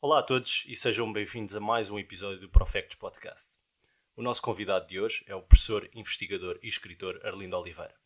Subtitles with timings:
[0.00, 3.56] Olá a todos e sejam bem-vindos a mais um episódio do Profectos Podcast.
[4.14, 7.96] O nosso convidado de hoje é o professor, investigador e escritor Arlindo Oliveira.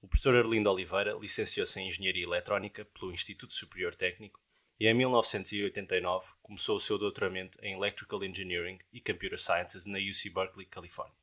[0.00, 4.40] O professor Arlindo Oliveira licenciou-se em Engenharia Eletrónica pelo Instituto Superior Técnico
[4.80, 10.30] e em 1989 começou o seu doutoramento em Electrical Engineering e Computer Sciences na UC
[10.30, 11.14] Berkeley, Califórnia.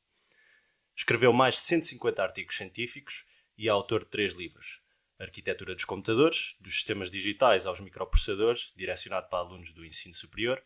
[0.94, 3.24] Escreveu mais de 150 artigos científicos
[3.58, 4.81] e é autor de três livros:
[5.24, 10.62] Arquitetura dos Computadores, dos Sistemas Digitais aos Microprocessadores, direcionado para alunos do ensino superior,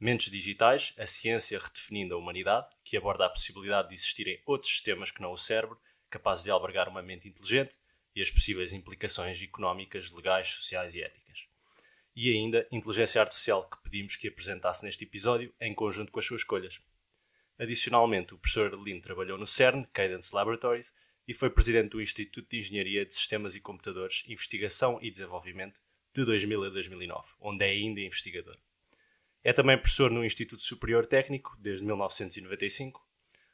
[0.00, 5.10] Mentes Digitais, a ciência redefinindo a humanidade, que aborda a possibilidade de existirem outros sistemas
[5.10, 7.76] que não o cérebro, capazes de albergar uma mente inteligente,
[8.14, 11.46] e as possíveis implicações económicas, legais, sociais e éticas.
[12.14, 16.42] E ainda Inteligência Artificial, que pedimos que apresentasse neste episódio em conjunto com as suas
[16.42, 16.80] escolhas.
[17.58, 20.94] Adicionalmente, o professor Lin trabalhou no CERN, Cadence Laboratories,
[21.28, 25.78] e foi presidente do Instituto de Engenharia de Sistemas e Computadores, Investigação e Desenvolvimento
[26.14, 28.56] de 2000 a 2009, onde é ainda investigador.
[29.44, 33.06] É também professor no Instituto Superior Técnico desde 1995,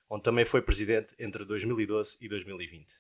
[0.08, 2.94] onde também foi presidente entre 2012 e 2020.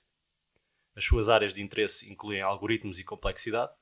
[0.96, 3.72] As suas áreas de interesse incluem algoritmos e complexidade,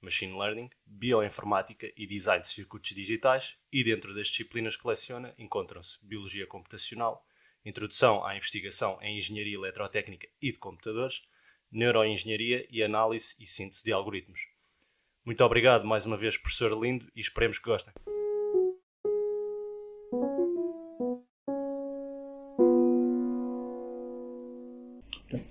[0.00, 6.04] Machine Learning, Bioinformática e Design de Circuitos Digitais, e dentro das disciplinas que leciona encontram-se
[6.04, 7.24] Biologia Computacional,
[7.64, 11.22] Introdução à Investigação em Engenharia Eletrotécnica e de Computadores,
[11.70, 14.48] Neuroengenharia e Análise e Síntese de Algoritmos.
[15.24, 17.92] Muito obrigado mais uma vez, professor Lindo, e esperemos que gostem.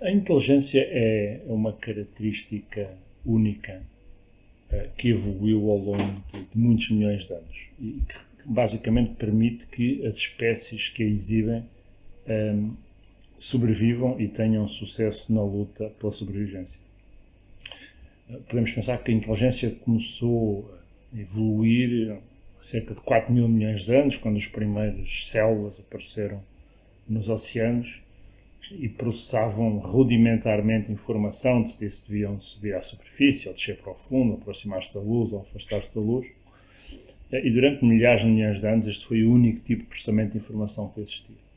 [0.02, 3.82] A inteligência é uma característica única
[4.72, 8.16] uh, que evoluiu ao longo de, muitos milhões de anos e que
[8.46, 11.64] basicamente permite que as espécies que a exibem
[12.30, 12.74] um,
[13.38, 16.80] sobrevivam e tenham sucesso na luta pela sobrevivência.
[18.48, 20.70] Podemos pensar que a inteligência começou
[21.14, 26.44] a evoluir há cerca de 4 mil milhões de anos, quando as primeiras células apareceram
[27.08, 28.04] nos oceanos
[28.72, 34.34] e processavam rudimentarmente informação, decidir se deviam subir à superfície, ou descer para o fundo,
[34.34, 36.28] aproximar-se da luz ou afastar-se da luz.
[37.32, 40.38] E durante milhares de milhões de anos este foi o único tipo de processamento de
[40.38, 41.49] informação que existia.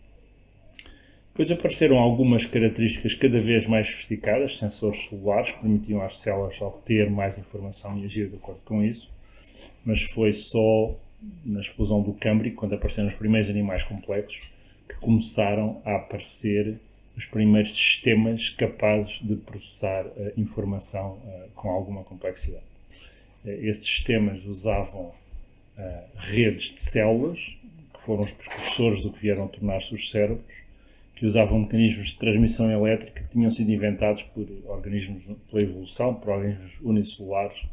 [1.32, 7.10] Depois apareceram algumas características cada vez mais sofisticadas, sensores celulares, que permitiam às células obter
[7.10, 9.10] mais informação e agir de acordo com isso,
[9.82, 10.94] mas foi só
[11.42, 14.42] na explosão do Câmbrico, quando apareceram os primeiros animais complexos,
[14.86, 16.78] que começaram a aparecer
[17.16, 22.64] os primeiros sistemas capazes de processar uh, informação uh, com alguma complexidade.
[23.44, 25.12] Estes sistemas usavam
[26.16, 27.56] redes de células,
[27.92, 30.61] que foram os precursores do que vieram tornar-se os cérebros,
[31.22, 36.30] que usavam mecanismos de transmissão elétrica que tinham sido inventados por organismos, pela evolução, por
[36.30, 37.64] organismos unicelulares,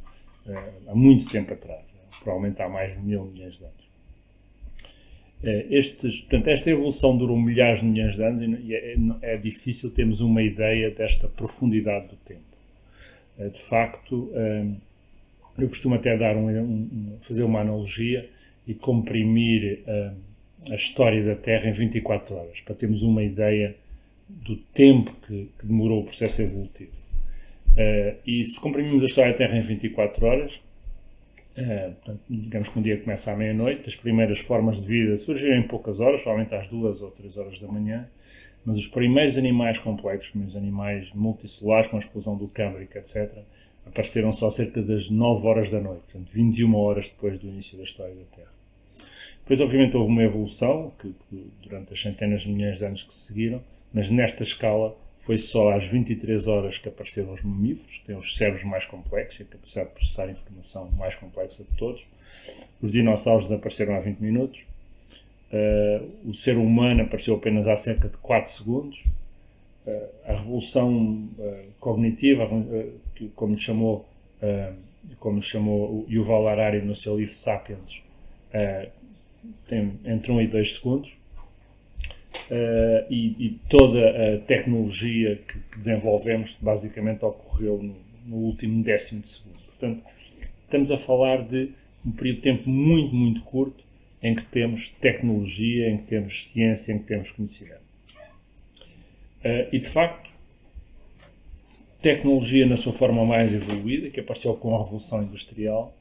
[0.46, 1.84] eh, há muito tempo atrás,
[2.20, 3.90] provavelmente há mais de mil milhões de anos.
[5.44, 9.90] Eh, estes, portanto, esta evolução durou milhares de milhões de anos e é, é difícil
[9.90, 12.56] termos uma ideia desta profundidade do tempo.
[13.40, 14.32] Eh, de facto,
[15.58, 18.30] eu costumo até dar um, fazer uma analogia
[18.68, 19.84] e comprimir
[20.70, 23.76] a história da Terra em 24 horas, para termos uma ideia
[24.28, 26.92] do tempo que, que demorou o processo evolutivo.
[27.72, 30.56] Uh, e se comprimimos a história da Terra em 24 horas,
[31.58, 35.56] uh, portanto, digamos que um dia começa à meia-noite, as primeiras formas de vida surgiram
[35.56, 38.08] em poucas horas, provavelmente às duas ou três horas da manhã,
[38.66, 43.32] mas os primeiros animais complexos, os animais multicelulares com a explosão do Câmbrico, etc.,
[43.86, 47.84] apareceram só cerca das 9 horas da noite, portanto, 21 horas depois do início da
[47.84, 48.59] história da Terra.
[49.50, 51.12] Depois, obviamente, houve uma evolução que,
[51.64, 53.60] durante as centenas de milhões de anos que se seguiram,
[53.92, 58.38] mas nesta escala foi só às 23 horas que apareceram os mamíferos, que têm os
[58.38, 62.06] cérebros mais complexos e a capacidade de processar informação mais complexa de todos.
[62.80, 64.68] Os dinossauros apareceram há 20 minutos.
[65.52, 69.04] Uh, o ser humano apareceu apenas há cerca de 4 segundos.
[69.84, 72.48] Uh, a revolução uh, cognitiva,
[73.16, 74.08] que, como chamou,
[75.20, 78.04] como chamou Yuval Harari no seu livro Sapiens,
[79.68, 81.20] tem entre 1 e 2 segundos.
[82.50, 87.96] Uh, e, e, toda a tecnologia que desenvolvemos basicamente ocorreu no,
[88.26, 89.60] no, último décimo de segundo.
[89.68, 90.04] Portanto,
[90.64, 91.72] estamos a falar de
[92.06, 93.84] um período de tempo muito, muito curto
[94.22, 97.82] em que temos tecnologia, em que temos ciência, em que temos conhecimento.
[99.44, 100.30] Uh, e de facto,
[102.02, 105.96] tecnologia na sua forma mais evoluída, que apareceu com a Revolução Industrial,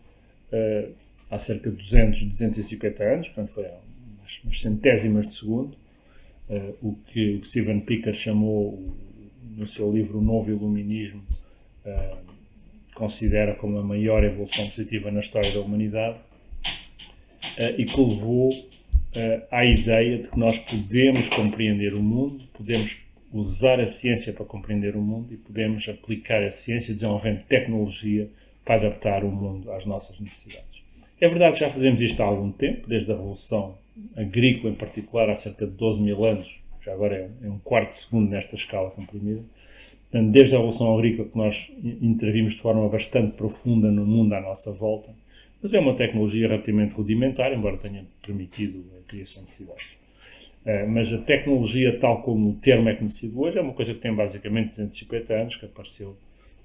[0.53, 0.93] uh,
[1.31, 5.77] há cerca de 200, 250 anos, portanto foi umas, umas centésimas de segundo,
[6.49, 8.97] uh, o que o Steven Picker chamou
[9.57, 11.23] no seu livro O Novo Iluminismo,
[11.85, 12.19] uh,
[12.95, 16.19] considera como a maior evolução positiva na história da humanidade.
[17.77, 18.51] e que levou
[19.51, 22.99] à ideia de que nós podemos compreender o mundo, podemos
[23.33, 28.29] usar a ciência para compreender o mundo e podemos aplicar a ciência desenvolvendo tecnologia
[28.65, 30.68] para adaptar o mundo às nossas necessidades.
[31.21, 33.77] É verdade que já fazemos isto há algum tempo, desde a Revolução
[34.17, 37.91] Agrícola em particular, há cerca de 12 mil anos, já agora é, é um quarto
[37.91, 39.43] de segundo nesta escala comprimida.
[40.11, 44.41] Portanto, desde a Revolução Agrícola que nós intervimos de forma bastante profunda no mundo à
[44.41, 45.11] nossa volta,
[45.61, 49.99] mas é uma tecnologia relativamente rudimentar, embora tenha permitido a criação de cidades.
[50.65, 54.01] Uh, mas a tecnologia, tal como o termo é conhecido hoje, é uma coisa que
[54.01, 56.17] tem basicamente 250 anos, que apareceu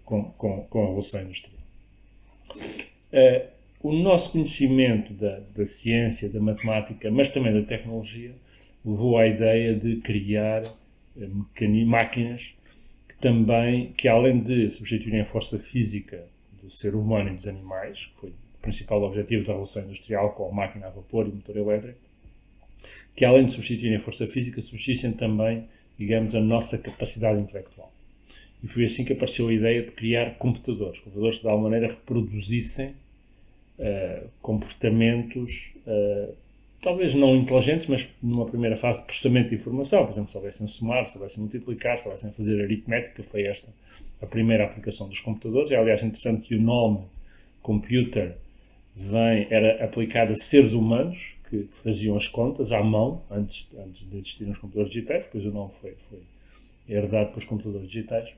[0.06, 1.60] com, com, com a Revolução Industrial.
[3.84, 8.34] O nosso conhecimento da, da ciência, da matemática, mas também da tecnologia,
[8.86, 10.64] levou à ideia de criar
[11.18, 12.56] uh, máquinas
[13.10, 16.26] que também, que além de substituírem a força física
[16.62, 20.48] do ser humano e dos animais, que foi o principal objetivo da Revolução Industrial com
[20.48, 22.00] a máquina a vapor e o motor elétrico,
[23.14, 25.68] que além de substituírem a força física, substituíssem também,
[26.00, 27.92] digamos, a nossa capacidade intelectual.
[28.64, 31.94] E foi assim que apareceu a ideia de criar computadores, computadores que de alguma maneira
[31.94, 32.96] reproduzissem
[33.80, 36.34] uh, comportamentos, uh,
[36.82, 40.68] talvez não inteligentes, mas numa primeira fase de processamento de informação, por exemplo, se soubessem
[40.68, 43.70] somar, se soubessem multiplicar, se soubessem fazer aritmética, foi esta
[44.22, 45.72] a primeira aplicação dos computadores.
[45.72, 47.00] É aliás interessante que o nome
[47.62, 48.36] computer
[48.96, 54.08] vem, era aplicado a seres humanos que, que, faziam as contas à mão, antes, antes
[54.10, 56.20] de existirem os computadores digitais, depois o nome foi, foi
[56.88, 58.34] herdado pelos computadores digitais.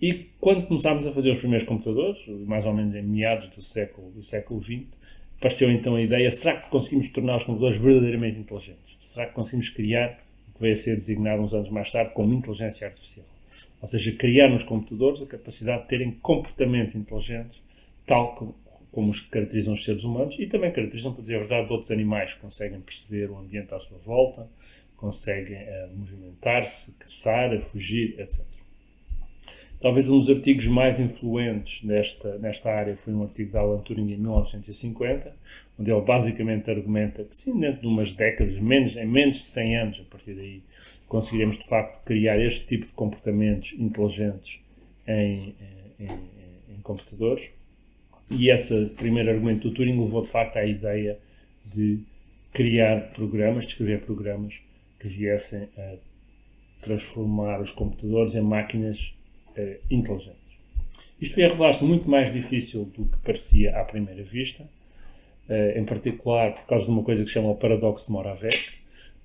[0.00, 4.10] E quando começámos a fazer os primeiros computadores, mais ou menos em meados do século,
[4.10, 4.84] do século XX,
[5.38, 8.96] apareceu então a ideia: será que conseguimos tornar os computadores verdadeiramente inteligentes?
[8.98, 12.34] Será que conseguimos criar o que veio a ser designado uns anos mais tarde como
[12.34, 13.24] inteligência artificial?
[13.80, 17.62] Ou seja, criar nos computadores a capacidade de terem comportamentos inteligentes,
[18.06, 18.54] tal como,
[18.92, 21.90] como os que caracterizam os seres humanos e também caracterizam, por dizer a verdade, outros
[21.90, 24.46] animais que conseguem perceber o ambiente à sua volta,
[24.96, 28.44] conseguem uh, movimentar-se, caçar, fugir, etc.
[29.78, 34.10] Talvez um dos artigos mais influentes nesta, nesta área foi um artigo de Alan Turing
[34.10, 35.36] em 1950,
[35.78, 39.76] onde ele basicamente argumenta que sim, dentro de umas décadas, menos, em menos de 100
[39.76, 40.62] anos, a partir daí,
[41.06, 44.58] conseguiremos de facto criar este tipo de comportamentos inteligentes
[45.06, 45.54] em,
[46.00, 46.08] em,
[46.70, 47.50] em computadores.
[48.30, 51.18] E esse primeiro argumento do Turing levou de facto à ideia
[51.66, 52.00] de
[52.52, 54.62] criar programas, de escrever programas
[54.98, 55.96] que viessem a
[56.80, 59.14] transformar os computadores em máquinas
[59.56, 60.56] uh, inteligentes.
[61.20, 65.84] Isto veio a revelar-se muito mais difícil do que parecia à primeira vista, uh, em
[65.84, 68.76] particular por causa de uma coisa que se chama o paradoxo de Moravec,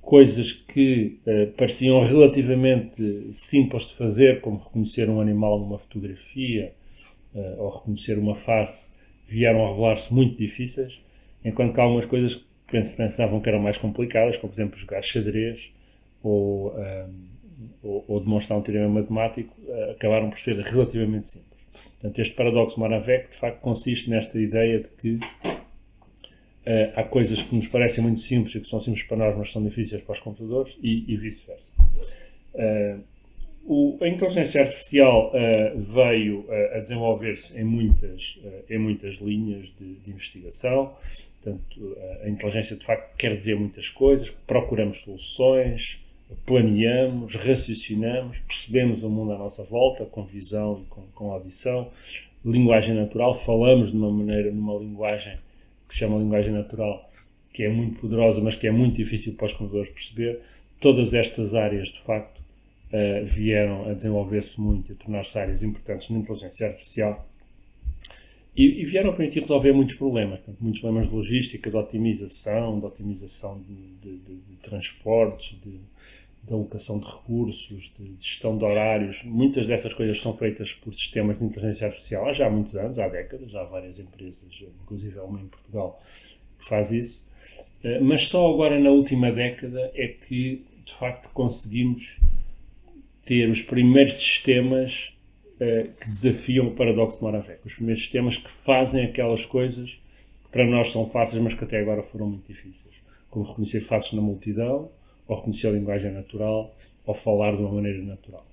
[0.02, 6.74] coisas que uh, pareciam relativamente simples de fazer, como reconhecer um animal numa fotografia
[7.60, 8.92] ou reconhecer uma face,
[9.26, 11.00] vieram a revelar-se muito difíceis,
[11.46, 15.72] enquanto que algumas coisas que pensavam que eram mais complicadas, como por exemplo jogar xadrez
[16.22, 16.76] ou
[17.84, 21.52] ou, ou demonstrar um teorema matemático, uh, acabaram por ser relativamente simples.
[21.72, 25.20] Portanto, este paradoxo Moravec, de facto, consiste nesta ideia de que uh,
[26.96, 29.64] há coisas que nos parecem muito simples e que são simples para nós, mas são
[29.64, 31.72] difíceis para os computadores, e, e vice-versa.
[32.54, 33.12] Uh,
[34.02, 35.32] a inteligência artificial
[35.76, 40.96] veio a desenvolver-se em muitas, em muitas linhas de, de investigação.
[41.40, 46.00] Portanto, a inteligência, de facto, quer dizer muitas coisas, procuramos soluções,
[46.46, 51.90] planeamos, raciocinamos, percebemos o mundo à nossa volta com visão e com, com audição,
[52.44, 55.38] linguagem natural, falamos de uma maneira, numa linguagem
[55.88, 57.10] que se chama linguagem natural,
[57.54, 60.42] que é muito poderosa, mas que é muito difícil para os computadores perceber.
[60.80, 66.10] Todas estas áreas, de facto, uh, vieram a desenvolver-se muito e a tornar-se áreas importantes
[66.10, 67.28] na inteligência artificial
[68.56, 73.62] e, e, vieram permitir resolver muitos problemas, muitos problemas de logística, de otimização, de otimização
[73.62, 75.80] de, de, de, transportes, de,
[76.44, 79.24] de alocação de recursos, de gestão de horários.
[79.24, 83.08] Muitas dessas coisas são feitas por sistemas de inteligência artificial há já muitos anos, há
[83.08, 85.98] décadas, há várias empresas, inclusive uma em Portugal,
[86.60, 87.24] que faz isso.
[87.84, 92.20] Eh, mas só agora na última década é que, de facto, conseguimos
[93.26, 95.14] ter os primeiros sistemas
[96.00, 97.60] que desafiam o paradoxo de Moravec.
[97.64, 100.02] Os primeiros sistemas que fazem aquelas coisas
[100.44, 102.96] que para nós são fáceis, mas que até agora foram muito difíceis.
[103.30, 104.90] Como reconhecer faces na multidão,
[105.28, 106.74] ou reconhecer a linguagem natural,
[107.06, 108.46] ou falar de uma maneira natural.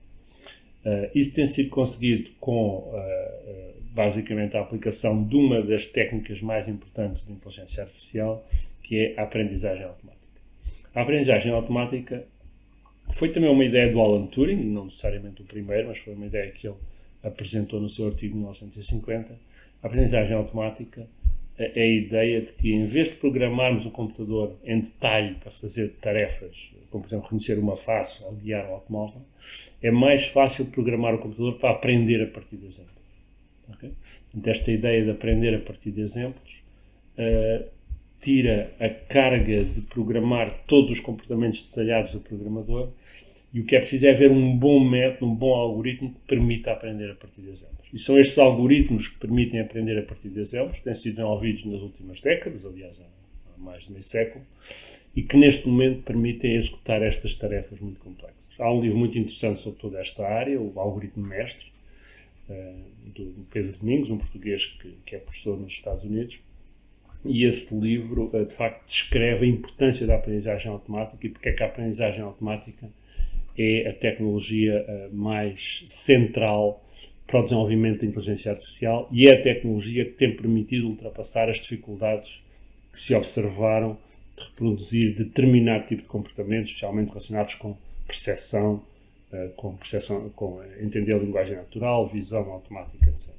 [0.85, 6.69] Uh, isso tem sido conseguido com, uh, basicamente, a aplicação de uma das técnicas mais
[6.69, 8.47] importantes de inteligência artificial,
[8.83, 10.19] que é a aprendizagem automática.
[10.95, 12.25] A aprendizagem automática
[13.13, 16.51] foi também uma ideia do Alan Turing, não necessariamente o primeiro, mas foi uma ideia
[16.51, 16.77] que ele
[17.23, 19.39] apresentou no seu artigo de 1950.
[19.83, 21.09] A aprendizagem automática
[21.59, 25.89] é a ideia de que, em vez de programarmos o computador em detalhe para fazer
[26.01, 29.23] tarefas, como por exemplo reconhecer uma face ou guiar um automóvel,
[29.83, 32.95] é mais fácil programar o computador para aprender a partir de exemplos.
[33.71, 33.93] Okay?
[34.47, 36.65] Esta ideia de aprender a partir de exemplos
[37.19, 37.65] uh,
[38.21, 42.91] tira a carga de programar todos os comportamentos detalhados do programador
[43.53, 46.73] e o que é preciso é haver um bom método, um bom algoritmo que permita
[46.73, 47.89] aprender a partir de exemplos.
[47.93, 51.65] E são estes algoritmos que permitem aprender a partir de exemplos, que têm sido desenvolvidos
[51.65, 54.45] nas últimas décadas, aliás, há mais de meio século,
[55.17, 58.47] e que neste momento permitem executar estas tarefas muito complexas.
[58.59, 61.67] Há um livro muito interessante sobre toda esta área, o Algoritmo Mestre,
[62.51, 62.75] eh,
[63.15, 66.39] do Pedro Domingos, um português que, que é professor nos Estados Unidos,
[67.25, 71.53] e esse livro, eh, de facto, descreve a importância da aprendizagem automática e porque é
[71.53, 72.89] que a aprendizagem automática
[73.59, 76.85] é a tecnologia uh, mais central
[77.27, 81.59] para o desenvolvimento da inteligência artificial e é a tecnologia que tem permitido ultrapassar as
[81.59, 82.43] dificuldades
[82.93, 83.99] que se observaram
[84.37, 88.83] de reproduzir determinado tipo de comportamentos, especialmente relacionados com percepção,
[89.33, 93.37] uh, com percepção, com entender a linguagem natural, visão automática, etc.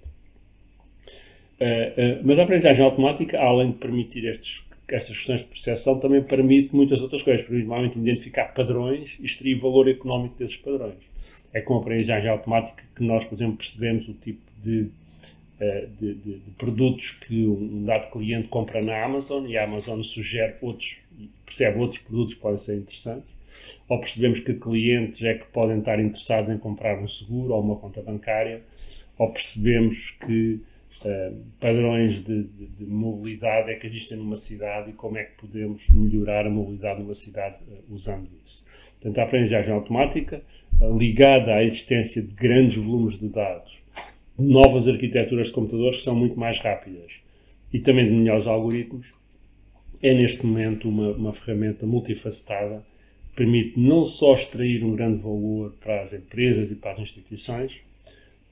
[2.23, 4.63] Mas a aprendizagem automática, além de permitir estes
[4.95, 9.55] estas questões de percepção também permite muitas outras coisas, permite normalmente identificar padrões e extrair
[9.55, 10.97] valor económico desses padrões.
[11.53, 14.89] É com a aprendizagem automática que nós, por exemplo, percebemos o tipo de,
[15.59, 20.01] eh, de, de, de produtos que um dado cliente compra na Amazon e a Amazon
[20.01, 21.03] sugere outros,
[21.45, 23.39] percebe outros produtos que podem ser interessantes.
[23.87, 27.75] Ou percebemos que clientes é que podem estar interessados em comprar um seguro ou uma
[27.75, 28.61] conta bancária,
[29.17, 30.61] ou percebemos que
[31.05, 35.37] uh, padrões de, de, de, mobilidade é que existem numa cidade e como é que
[35.37, 38.63] podemos melhorar a mobilidade numa cidade uh, usando isso.
[38.93, 40.41] Portanto, a aprendizagem automática,
[40.81, 43.83] uh, ligada à existência de grandes volumes de dados,
[44.37, 47.21] novas arquiteturas de computadores que são muito mais rápidas
[47.73, 49.13] e também de melhores algoritmos,
[50.01, 52.83] é neste momento uma, uma ferramenta multifacetada
[53.39, 57.79] permite não só extrair um grande valor para as empresas e para as instituições,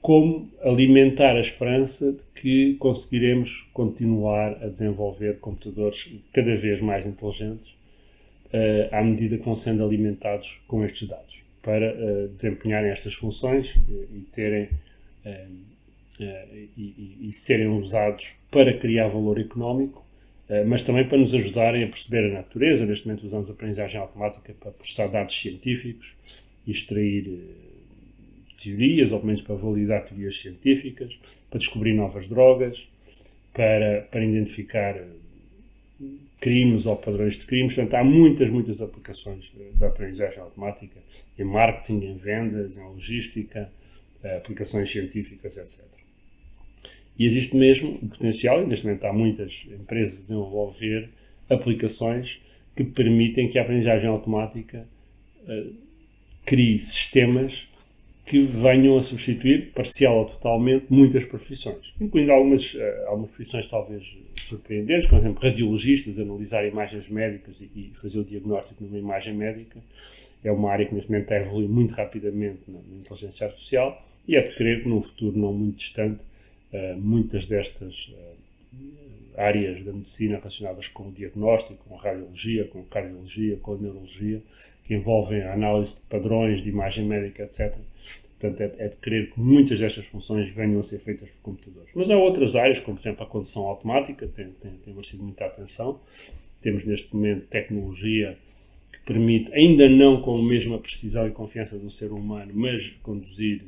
[0.08, 7.68] como alimentar a esperança de que conseguiremos continuar a desenvolver computadores cada vez mais inteligentes
[8.46, 13.76] uh, à medida que vão sendo alimentados com estes dados, para uh, desempenharem estas funções
[13.76, 14.70] uh, e terem
[16.18, 20.02] e, e, serem usados para criar valor económico,
[20.66, 22.86] mas também para nos ajudarem a perceber a natureza.
[22.86, 26.16] Neste momento usamos a aprendizagem automática para processar dados científicos
[26.66, 27.67] e extrair
[28.62, 32.88] teorias, ou pelo menos para validar teorias científicas, para descobrir novas drogas,
[33.54, 35.06] para, para identificar eh,
[36.40, 37.74] crimes ou padrões de crimes.
[37.74, 40.98] Portanto, há muitas, muitas aplicações da aprendizagem automática
[41.38, 43.70] em marketing, em vendas, em logística,
[44.22, 45.84] eh, aplicações científicas, etc.
[47.18, 51.10] E existe mesmo o potencial, e neste momento há muitas empresas a desenvolver
[51.48, 52.40] aplicações
[52.76, 54.86] que permitem que a aprendizagem automática
[55.48, 55.74] uh,
[56.44, 57.67] crie sistemas
[58.28, 64.18] que venham a substituir, parcial ou totalmente, muitas profissões, incluindo algumas, uh, algumas profissões talvez
[64.36, 69.80] surpreendentes, como, por exemplo, radiologistas, analisar imagens médicas e, fazer o diagnóstico numa imagem médica.
[70.44, 74.36] É uma área que neste momento está a evoluir muito rapidamente na, inteligência artificial e
[74.36, 76.22] é de crer que num futuro não muito distante,
[76.72, 78.37] uh, muitas destas uh,
[79.38, 83.78] áreas da medicina relacionadas com o diagnóstico, com a radiologia, com a cardiologia, com a
[83.78, 84.42] neurologia,
[84.84, 87.78] que envolvem a análise de padrões de imagem médica, etc.,
[88.38, 91.90] Portanto, é, é, de querer que muitas destas funções venham a ser feitas por computadores.
[91.94, 95.44] Mas há outras áreas, como por exemplo a condução automática, tem, tem, tem merecido muita
[95.44, 96.00] atenção.
[96.62, 98.38] Temos neste momento tecnologia
[98.92, 103.64] que permite, ainda não com a mesma precisão e confiança do ser humano, mas conduzir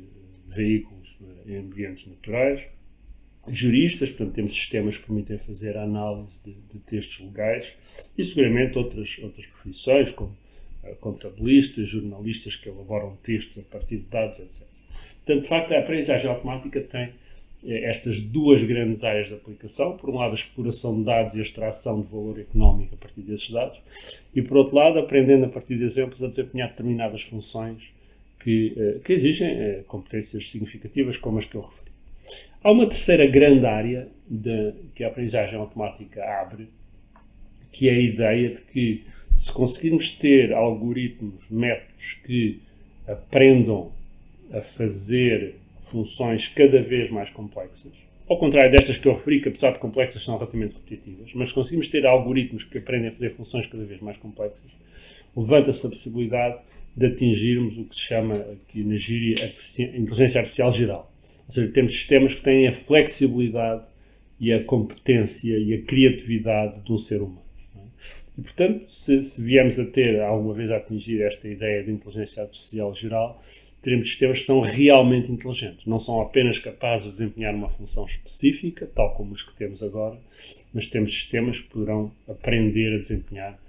[0.47, 2.67] veículos eh, em ambientes naturais.
[3.47, 7.75] Juristas, portanto, temos sistemas que permitem fazer a análise de, de textos legais
[8.17, 10.35] e seguramente outras, outras profissões, como
[10.99, 14.67] contabilistas, jornalistas que elaboram textos a partir de dados, etc.
[15.17, 17.13] Portanto, de facto, a aprendizagem automática tem
[17.63, 19.95] eh, estas duas grandes áreas de aplicação.
[19.97, 23.21] Por um lado, a exploração de dados e a extração de valor económico a partir
[23.21, 23.81] desses dados.
[24.33, 27.91] E, por outro lado, aprendendo a partir de exemplos a desempenhar determinadas funções
[28.39, 31.90] que, eh, que exigem competências significativas, como as que eu referi.
[32.63, 36.69] Há uma terceira grande área de, que a aprendizagem automática abre,
[37.71, 39.03] que é a ideia de que
[39.35, 42.61] se conseguirmos ter algoritmos, métodos que
[43.07, 43.91] aprendam
[44.53, 47.91] a fazer funções cada vez mais complexas,
[48.29, 51.53] ao contrário destas que eu referi, que apesar de complexas são relativamente repetitivas, mas se
[51.53, 54.71] conseguirmos ter algoritmos que aprendem a fazer funções cada vez mais complexas,
[55.35, 56.59] levanta-se a possibilidade
[56.95, 59.35] de atingirmos o que se chama aqui na gíria
[59.95, 61.11] inteligência artificial geral.
[61.47, 63.87] Ou seja, temos sistemas que têm a flexibilidade
[64.39, 67.41] e a competência e a criatividade de um ser humano.
[68.37, 72.41] E, portanto, se, se viemos a ter alguma vez a atingir esta ideia de inteligência
[72.41, 73.41] artificial geral,
[73.81, 75.85] teremos sistemas que são realmente inteligentes.
[75.85, 80.17] Não são apenas capazes de desempenhar uma função específica, tal como os que temos agora,
[80.73, 83.59] mas temos sistemas que poderão aprender a desempenhar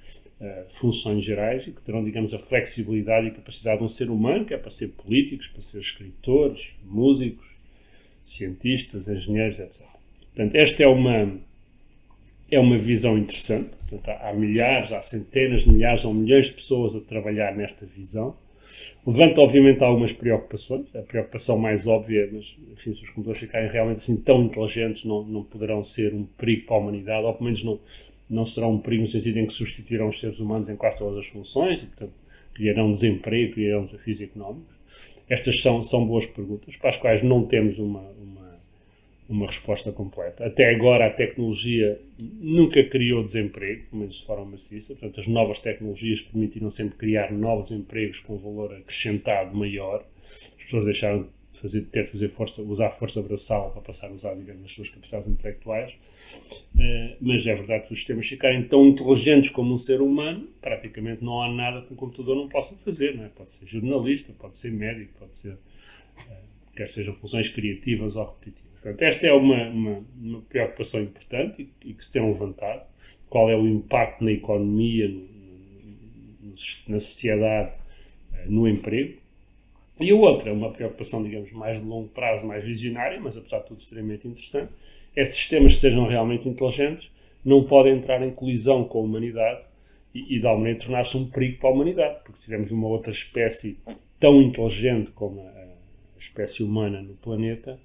[0.42, 4.44] uh, funções gerais e que terão, digamos, a flexibilidade e capacidade de um ser humano,
[4.44, 7.56] que é para ser políticos, para ser escritores, músicos,
[8.25, 9.87] cientistas, engenheiros, etc.
[10.34, 11.38] Portanto, esta é uma,
[12.50, 13.76] é uma visão interessante.
[13.88, 18.37] Portanto, há milhares, há centenas de milhares ou milhões de pessoas a trabalhar nesta visão
[19.06, 20.87] Levanta, obviamente, algumas preocupações.
[20.94, 25.22] A preocupação mais óbvia, mas enfim, se os computadores ficarem realmente assim tão inteligentes, não,
[25.25, 27.78] não poderão ser um perigo para a humanidade, ou pelo menos não,
[28.32, 31.18] não serão um perigo no sentido em que substituirão os seres humanos em quase todas
[31.18, 32.12] as funções e, portanto,
[32.54, 34.74] criarão desemprego, criarão desafios económicos.
[35.28, 38.42] Estas são, são boas perguntas, para as quais não temos uma, uma
[39.32, 40.46] uma resposta completa.
[40.46, 45.58] Até agora a tecnologia nunca criou desemprego, pelo menos de forma maciça, portanto as novas
[45.58, 50.04] tecnologias permitiram sempre criar novos empregos com valor acrescentado maior.
[50.20, 54.12] As pessoas deixaram de fazer, ter de fazer força, usar força braçal para passar a
[54.12, 55.99] usar, digamos, as suas capacidades intelectuais.
[56.75, 61.23] Uh, mas é verdade que os sistemas ficarem tão inteligentes como um ser humano, praticamente
[61.23, 63.16] não há nada que um computador não possa fazer.
[63.16, 63.28] Não é?
[63.28, 65.56] Pode ser jornalista, pode ser médico, pode ser, uh,
[66.75, 68.73] quer sejam funções criativas ou repetitivas.
[68.82, 72.82] Portanto, esta é uma, uma, uma preocupação importante e, e, que se tem levantado.
[73.28, 75.21] Qual é o impacto na economia, no,
[76.42, 76.54] no,
[76.88, 77.73] na sociedade,
[78.35, 79.22] eh, no emprego.
[80.02, 83.66] E a outra, uma preocupação, digamos, mais de longo prazo, mais visionária, mas apesar de
[83.66, 84.73] tudo extremamente interessante,
[85.14, 87.11] é sistemas que sejam realmente inteligentes
[87.44, 89.64] não podem entrar em colisão com a humanidade
[90.14, 92.88] e, e de alguma maneira, tornar-se um perigo para a humanidade, porque se tivermos uma
[92.88, 93.78] outra espécie
[94.21, 97.78] tão inteligente como a, a espécie humana no planeta,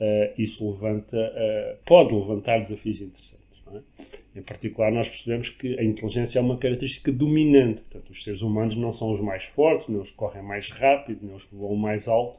[0.00, 3.45] uh, isso levanta, uh, pode levantar desafios interessantes.
[3.74, 4.38] É?
[4.38, 7.82] Em particular, nós percebemos que a inteligência é uma característica dominante.
[7.82, 11.20] Portanto, os seres humanos não são os mais fortes, nem os que correm mais rápido,
[11.22, 12.38] nem os que voam mais alto,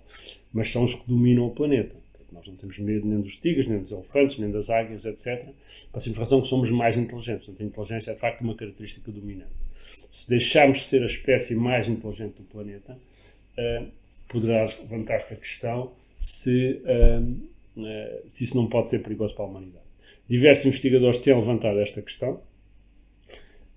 [0.54, 1.96] mas são os que dominam o planeta.
[1.96, 5.50] Portanto, nós não temos medo nem dos tigres, nem dos elefantes, nem das águias, etc.
[5.92, 7.46] Para a simples razão que somos mais inteligentes.
[7.46, 9.52] Portanto, a inteligência é, de facto, uma característica dominante.
[10.10, 12.98] Se deixarmos de ser a espécie mais inteligente do planeta,
[13.58, 13.88] uh,
[14.28, 19.48] poderá levantar-se a questão se, uh, uh, se isso não pode ser perigoso para a
[19.48, 19.87] humanidade.
[20.30, 22.42] Diversos investigadores têm levantado esta questão,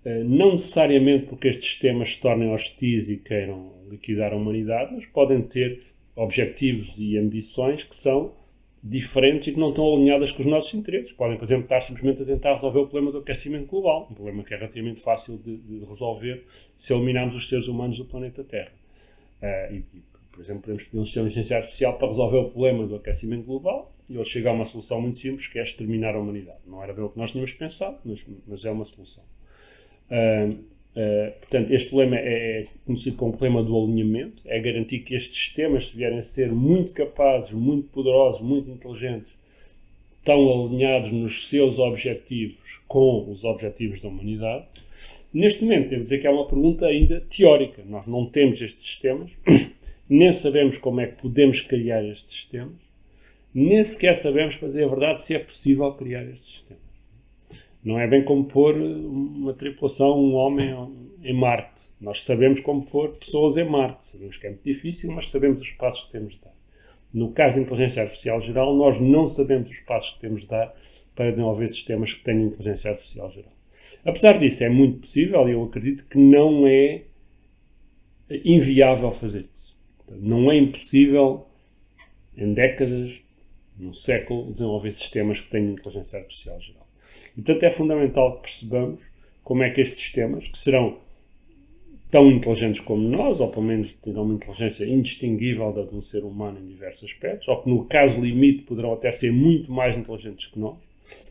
[0.04, 5.06] uh, não necessariamente porque estes temas se tornem hostis e queiram liquidar a humanidade, mas
[5.06, 5.82] podem ter
[6.16, 8.32] objetivos e ambições que são
[8.82, 11.12] diferentes e que não estão alinhadas com os nossos interesses.
[11.12, 14.42] Podem, por exemplo, estar simplesmente a tentar resolver o problema do aquecimento global, um problema
[14.42, 16.44] que é relativamente fácil de, de resolver
[16.76, 18.72] se eliminarmos os seres humanos do planeta Terra.
[19.42, 19.84] Uh, e,
[20.32, 23.92] por exemplo, podemos pedir um sistema de artificial para resolver o problema do aquecimento global
[24.10, 26.58] e ele chega a uma solução muito simples, que é exterminar a humanidade.
[26.66, 29.22] Não era bem o que nós tínhamos pensado, mas, mas é uma solução.
[30.10, 35.14] Uh, uh, portanto, este problema é, é conhecido como problema do alinhamento, é garantir que
[35.14, 39.32] estes sistemas, se vierem a ser muito capazes, muito poderosos, muito inteligentes,
[40.18, 44.66] estão alinhados nos seus objetivos com os objetivos da humanidade.
[45.32, 47.82] Neste momento, devo dizer que é uma pergunta ainda teórica.
[47.88, 49.30] Nós não temos estes sistemas
[50.10, 52.89] nem sabemos como é que podemos criar estes sistemas,
[53.54, 56.90] nem sequer sabemos, dizer a verdade, se é possível criar estes sistemas.
[57.82, 60.70] Não é bem como pôr uma tripulação, um homem
[61.22, 61.88] em Marte.
[62.00, 64.06] Nós sabemos como pôr pessoas em Marte.
[64.06, 66.54] Sabemos que é muito difícil, mas sabemos os passos que temos de dar.
[67.12, 70.74] No caso da inteligência artificial geral, nós não sabemos os passos que temos de dar
[71.14, 73.52] para desenvolver sistemas que tenham inteligência artificial geral.
[74.04, 77.02] Apesar disso, é muito possível e eu acredito que não é
[78.44, 79.76] inviável fazer isso.
[80.08, 81.46] Não é impossível,
[82.36, 83.20] em décadas,
[83.80, 86.86] num século, desenvolver sistemas que tenham inteligência artificial geral.
[87.36, 89.02] E, portanto, é fundamental que percebamos
[89.42, 90.98] como é que estes sistemas, que serão
[92.10, 96.24] tão inteligentes como nós, ou pelo menos terão uma inteligência indistinguível da de um ser
[96.24, 100.46] humano em diversos aspectos, ou que no caso limite poderão até ser muito mais inteligentes
[100.46, 100.76] que nós.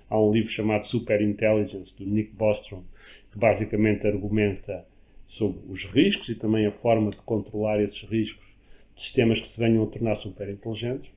[0.10, 2.84] Há um livro chamado Super Intelligence, do Nick Bostrom,
[3.32, 4.86] que basicamente argumenta
[5.28, 8.50] sobre os riscos e também a forma de controlar esses riscos
[8.96, 11.10] sistemas que se venham a tornar super inteligentes,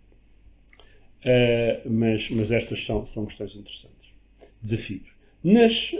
[1.25, 4.13] uh, mas, mas estas são, são questões interessantes.
[4.61, 5.13] Desafios.
[5.43, 5.99] Nas, uh,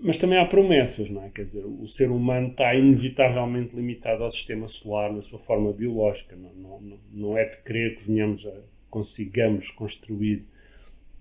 [0.00, 1.30] mas também há promessas, não é?
[1.30, 6.36] Quer dizer, o ser humano está inevitavelmente limitado ao sistema solar na sua forma biológica.
[6.36, 8.52] Não, não, não é de crer que venhamos a
[8.92, 10.44] consigamos construir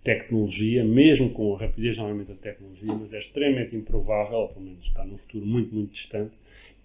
[0.04, 4.86] tecnologia, mesmo com a rapidez de aumento da tecnologia, mas é extremamente improvável, pelo menos
[4.86, 6.34] está num futuro muito, muito distante,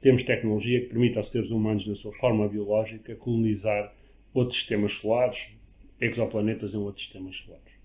[0.00, 3.92] temos tecnologia que permite aos seres humanos, na sua forma biológica, colonizar
[4.32, 5.48] outros sistemas solares,
[6.00, 7.76] exoplanetas em outros sistemas solares.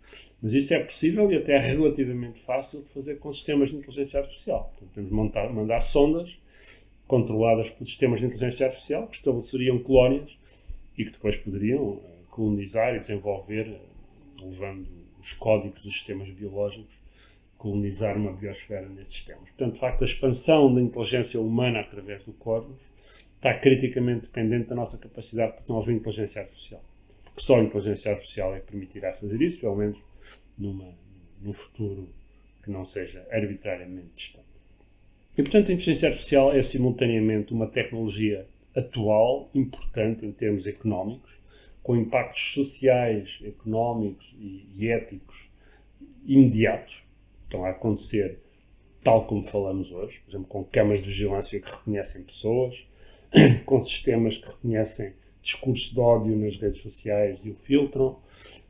[0.41, 4.19] Mas isso é possível e até é relativamente fácil de fazer com sistemas de inteligência
[4.19, 4.71] artificial.
[4.71, 6.39] Portanto, podemos montar, mandar sondas
[7.08, 10.38] controladas por sistemas de inteligência artificial que estabeleceriam colónias
[10.97, 13.80] e que depois poderiam eh, colonizar e desenvolver, eh,
[14.41, 14.88] levando
[15.19, 17.00] os códigos dos sistemas biológicos,
[17.58, 19.43] colonizar uma biosfera nesses sistemas.
[19.50, 22.82] Portanto, de facto, a expansão da inteligência humana através do cosmos
[23.36, 26.82] está criticamente dependente da nossa capacidade de desenvolver inteligência artificial.
[27.38, 29.98] Só a inteligência artificial é que permitirá fazer isso, pelo menos
[30.58, 30.94] numa,
[31.41, 32.10] num futuro
[32.63, 34.48] que não seja arbitrariamente distante.
[35.38, 41.39] E, portanto, a inteligência artificial é simultaneamente uma tecnologia atual, importante em termos económicos,
[41.82, 45.50] com impactos sociais, económicos e, e éticos
[46.26, 47.08] imediatos,
[47.44, 48.39] estão a acontecer
[49.04, 52.86] tal como falamos hoje, por exemplo, com câmaras de vigilância que reconhecem pessoas,
[53.65, 58.17] com sistemas que reconhecem discurso de ódio nas redes sociais e o filtram.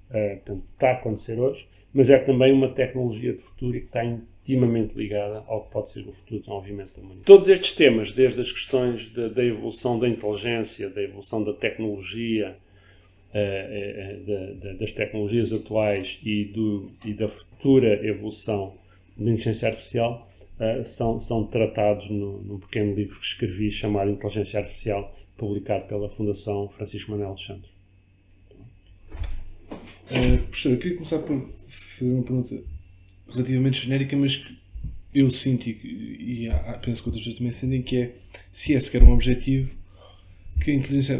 [0.10, 3.88] Uh, portanto, está a acontecer hoje, mas é também uma tecnologia de futuro e que
[3.88, 7.26] está intimamente ligada ao que pode ser o futuro desenvolvimento da humanidade.
[7.26, 12.58] Todos estes temas, desde as questões de, da evolução da inteligência, da evolução da tecnologia,
[13.34, 18.74] uh, das tecnologias atuais e, do, e da futura evolução
[19.16, 20.28] da inteligência artificial,
[20.62, 26.10] uh, são, são tratados no, num pequeno livro que escrevi chamado Inteligência Artificial, publicado pela
[26.10, 27.70] Fundação Francisco Manuel Santos.
[30.12, 32.64] Uh, professor, eu queria começar por fazer uma pergunta
[33.30, 34.62] relativamente genérica, mas que
[35.14, 36.50] eu sinto e, e
[36.82, 38.16] penso que outras pessoas também sentem que é
[38.52, 39.76] se é sequer um objetivo
[40.62, 41.20] que a inteligência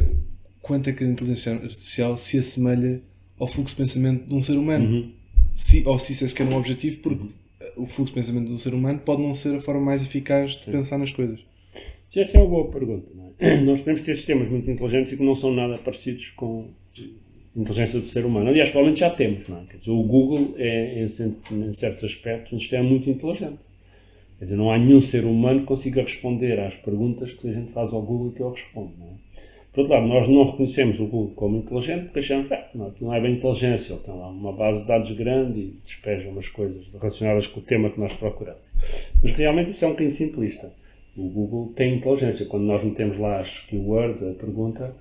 [0.62, 3.02] quanto é que a inteligência artificial se assemelha
[3.38, 5.12] ao fluxo de pensamento de um ser humano Uhum.
[5.54, 7.26] se, ou se isso é sequer um objetivo porque
[7.82, 10.64] o fluxo de pensamento um ser humano pode não ser a forma mais eficaz de
[10.64, 10.72] Sim.
[10.72, 11.40] pensar nas coisas
[12.16, 13.08] Essa é uma boa pergunta.
[13.40, 13.58] É?
[13.62, 16.70] Nós podemos ter sistemas muito inteligentes e que não são nada parecidos com
[17.56, 18.50] a inteligência do ser humano.
[18.50, 19.48] Aliás, provavelmente já temos.
[19.48, 19.78] Não é?
[19.78, 23.60] Dizer, o Google é, em, em certos aspectos, um sistema muito inteligente.
[24.38, 27.72] Quer dizer, não há nenhum ser humano que consiga responder às perguntas que a gente
[27.72, 28.94] faz ao Google e que ele responde.
[28.98, 29.12] Não é?
[29.74, 32.94] Por outro lado, nós não reconhecemos o Google como inteligente porque achamos que ah, não,
[33.00, 33.94] não é bem inteligência.
[33.94, 37.64] Ele tem lá uma base de dados grande e despeja umas coisas relacionadas com o
[37.64, 38.62] tema que nós procuramos.
[39.24, 40.74] Mas realmente isso é um bocadinho simplista.
[41.16, 42.46] O Google tem inteligência.
[42.46, 44.94] Quando nós metemos lá as keywords, a pergunta,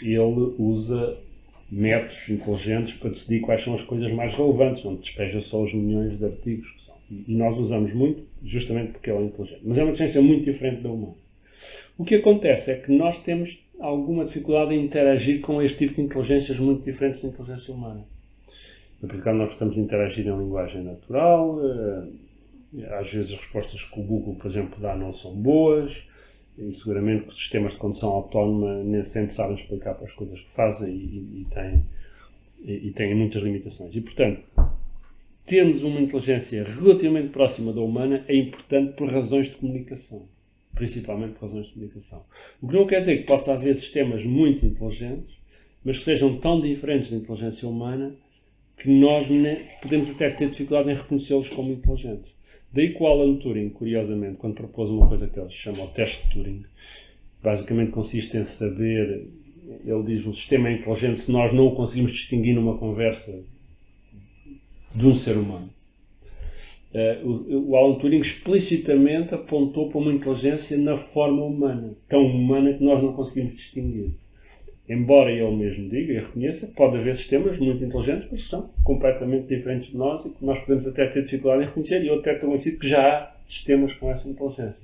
[0.00, 1.16] ele usa
[1.70, 6.16] métodos inteligentes para decidir quais são as coisas mais relevantes, não despeja só os milhões
[6.16, 6.94] de artigos que são.
[7.10, 9.60] E nós usamos muito justamente porque ele é inteligente.
[9.64, 11.14] Mas é uma inteligência muito diferente da humana.
[11.96, 16.00] O que acontece é que nós temos alguma dificuldade em interagir com este tipo de
[16.02, 18.04] inteligências muito diferentes da inteligência humana.
[19.02, 24.00] Na prática, nós estamos a interagir em linguagem natural, eh, às vezes as respostas que
[24.00, 26.02] o Google, por exemplo, dá não são boas,
[26.56, 30.40] e seguramente que os sistemas de condução autónoma nem sempre sabem explicar para as coisas
[30.40, 31.84] que fazem e- e têm,
[32.62, 33.94] e, e têm muitas limitações.
[33.94, 34.40] E, portanto,
[35.44, 40.26] termos uma inteligência relativamente próxima da humana é importante por razões de comunicação.
[40.74, 42.24] Principalmente por razões de comunicação.
[42.60, 45.36] O que não quer dizer que possa haver sistemas muito inteligentes,
[45.84, 48.14] mas que sejam tão diferentes da inteligência humana
[48.76, 49.28] que nós
[49.80, 52.32] podemos até ter dificuldade em reconhecê-los como inteligentes.
[52.72, 56.24] Daí que o Alan Turing, curiosamente, quando propôs uma coisa que ele chama o teste
[56.24, 56.64] de Turing,
[57.40, 59.28] basicamente consiste em saber,
[59.84, 63.44] ele diz, um sistema é inteligente se nós não o conseguimos distinguir numa conversa
[64.92, 65.70] de um ser humano.
[66.94, 72.72] Eh, o, o Alan Turing explicitamente apontou para uma inteligência na forma humana, tão humana
[72.72, 74.12] que nós não conseguimos distinguir.
[74.88, 79.88] Embora ele mesmo diga e reconheça pode haver sistemas muito inteligentes, mas são completamente diferentes
[79.88, 82.50] de nós e que nós podemos até ter dificuldade em reconhecer, e eu até estou
[82.50, 84.76] convencido que já há sistemas com essa inteligência.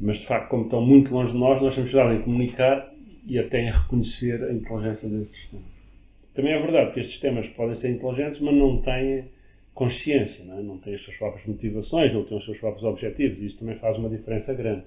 [0.00, 2.92] Mas, de facto, como estão muito longe de nós, nós temos dificuldade em comunicar
[3.26, 5.66] e até em reconhecer a inteligência desses sistemas.
[6.34, 9.26] Também é verdade que estes sistemas podem ser inteligentes, mas não têm
[9.74, 10.62] consciência, não, é?
[10.62, 13.76] não têm as suas próprias motivações, não têm os seus próprios objetivos, e isso também
[13.78, 14.84] faz uma diferença grande.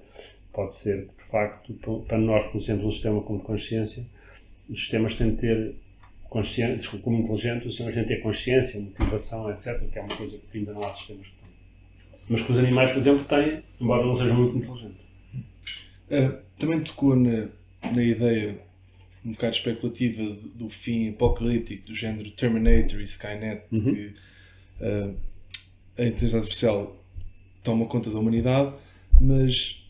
[0.52, 1.74] Pode ser que, de facto,
[2.06, 4.04] para nós conhecermos um sistema com consciência,
[4.68, 5.74] os sistemas têm de ter
[6.28, 10.16] consciência, desculpa, como inteligente, os sistemas têm de ter consciência, motivação, etc., que é uma
[10.16, 11.50] coisa que ainda não há sistemas que têm.
[12.28, 15.06] Mas que os animais, por exemplo, têm, embora não sejam muito inteligentes.
[16.10, 17.48] Uh, também tocou na,
[17.94, 18.56] na ideia
[19.24, 24.12] um bocado especulativa de- do fim apocalíptico do género Terminator e Skynet que uh,
[24.80, 26.96] a inteligência artificial
[27.62, 28.74] toma conta da humanidade
[29.20, 29.88] mas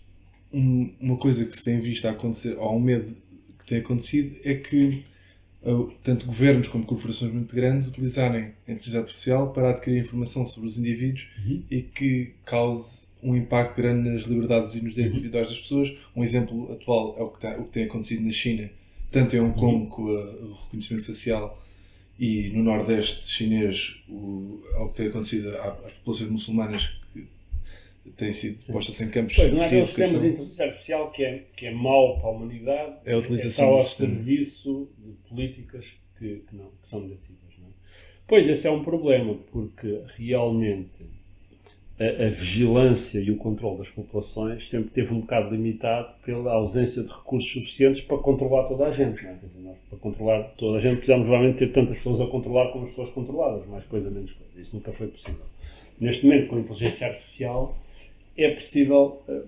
[0.53, 3.15] um- uma coisa que se tem visto a acontecer ou um medo
[3.59, 5.03] que tem acontecido é que
[5.65, 10.69] uh, tanto governos como corporações muito grandes utilizarem a inteligência artificial para adquirir informação sobre
[10.69, 11.27] os indivíduos
[11.71, 15.93] e que cause um impacto grande nas liberdades e nos direitos individuais das pessoas.
[16.15, 18.71] Um exemplo atual é o que, tem, o que tem acontecido na China,
[19.11, 21.61] tanto em Hong Kong com a- o reconhecimento facial
[22.19, 28.63] e no Nordeste chinês, o, ao que tem acontecido às populações muçulmanas que têm sido
[28.63, 28.73] Sim.
[28.73, 31.71] postas em campos pois, não é aquele sistema de inteligência artificial que é, que é
[31.73, 35.87] mau para a humanidade, é a utilização é, ao serviço de políticas
[36.19, 37.53] que, que, não, que são negativas.
[37.59, 37.71] Não é?
[38.27, 41.05] Pois, esse é um problema, porque realmente
[41.99, 47.03] a, a, vigilância e o controle das populações sempre teve um bocado limitado pela ausência
[47.03, 49.25] de recursos suficientes para controlar toda a gente.
[49.27, 49.39] É?
[49.61, 52.91] nós, para controlar toda a gente precisamos realmente ter tantas pessoas a controlar como as
[52.91, 54.61] pessoas controladas, mais coisa, menos coisa.
[54.61, 55.45] Isso nunca foi possível.
[55.99, 57.79] Neste momento, com a inteligência artificial,
[58.37, 59.47] é possível uh,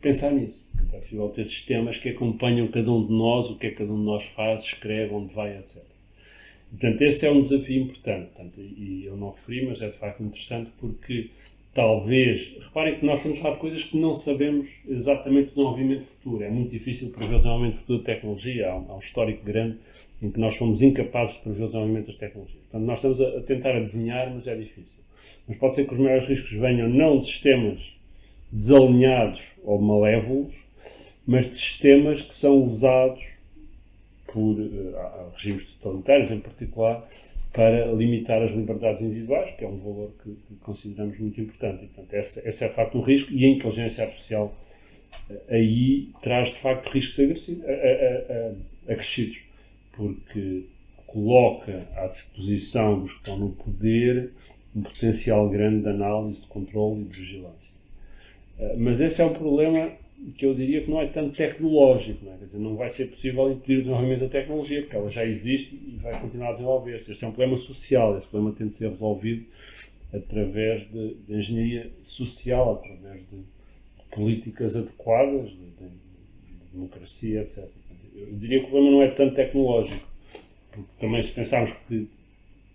[0.00, 0.68] pensar nisso.
[0.92, 3.92] É possível ter sistemas que acompanham cada um de nós, o que é que cada
[3.92, 5.82] um de nós faz, escreve, onde vai, etc.
[6.70, 8.26] Portanto, esse é um desafio importante.
[8.26, 11.30] Portanto, e eu não referi, mas é de facto interessante porque
[11.80, 12.54] talvez.
[12.60, 16.44] Reparem que nós estamos a falar de coisas que não sabemos exatamente o desenvolvimento futuro.
[16.44, 18.70] É muito difícil prever o desenvolvimento futuro da tecnologia.
[18.70, 19.78] Há um, há um, histórico grande
[20.22, 22.60] em que nós somos incapazes de prever o desenvolvimento das tecnologias.
[22.70, 25.02] Portanto, nós estamos a, a tentar adivinhar, mas é difícil.
[25.48, 27.80] Mas pode ser que os maiores riscos venham não de sistemas
[28.52, 30.66] desalinhados ou malévolos,
[31.26, 33.24] mas de sistemas que são usados
[34.26, 37.08] por uh, regimes totalitários, em particular,
[37.52, 41.84] para limitar as liberdades individuais, que é um valor que, que consideramos muito importante.
[41.84, 44.54] E, portanto, esse, esse, é de facto um risco e a inteligência artificial
[45.28, 48.56] uh, aí traz de facto riscos agressivos, uh,
[48.88, 49.42] acrescidos,
[49.92, 50.64] porque
[51.06, 54.30] coloca à disposição dos que estão no poder
[54.74, 57.74] um potencial grande de análise, de controle e de vigilância.
[58.58, 59.90] Eh, mas esse é um problema
[60.36, 62.36] que eu diria que não é tanto tecnológico, não, é?
[62.36, 65.98] Dizer, não vai ser possível impedir o desenvolvimento da tecnologia, porque ela já existe e
[66.02, 67.12] vai continuar a desenvolver-se.
[67.12, 69.46] Este é um problema social, este problema tem de ser resolvido
[70.12, 73.44] através de, de engenharia social, através de
[74.10, 77.68] políticas adequadas, de, de, de, democracia, etc.
[78.14, 80.06] Eu diria que o problema não é tanto tecnológico,
[80.72, 82.08] porque também se pensarmos que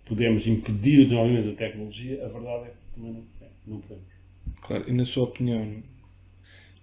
[0.04, 3.22] podemos impedir o desenvolvimento da tecnologia, a verdade é que também não,
[3.66, 4.16] não podemos.
[4.62, 5.82] Claro, e na sua opinião,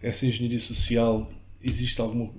[0.04, 1.28] essa engenharia social
[1.63, 2.30] existe alguma.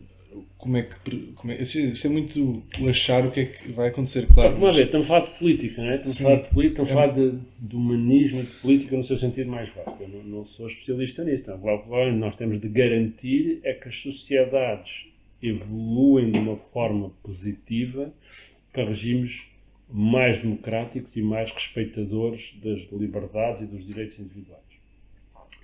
[0.58, 1.32] Como é que.
[1.34, 4.52] Como é, isto é muito o achar o que é que vai acontecer, claro.
[4.52, 4.76] Vamos mas...
[4.76, 5.94] ver, estamos a falar de política, não é?
[5.96, 6.22] Estamos Sim.
[6.22, 6.92] a falar de política, estamos é...
[6.92, 9.96] a falar de, de humanismo de política no seu sentido mais vasto.
[10.00, 11.50] Eu não, não sou especialista nisto.
[11.50, 15.06] O que nós temos de garantir é que as sociedades
[15.42, 18.12] evoluem de uma forma positiva
[18.72, 19.42] para regimes
[19.90, 24.62] mais democráticos e mais respeitadores das liberdades e dos direitos individuais.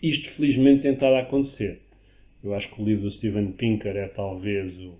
[0.02, 1.80] Isto, felizmente, tem estado a acontecer.
[2.42, 4.94] Eu acho que o livro do Steven Pinker é talvez o,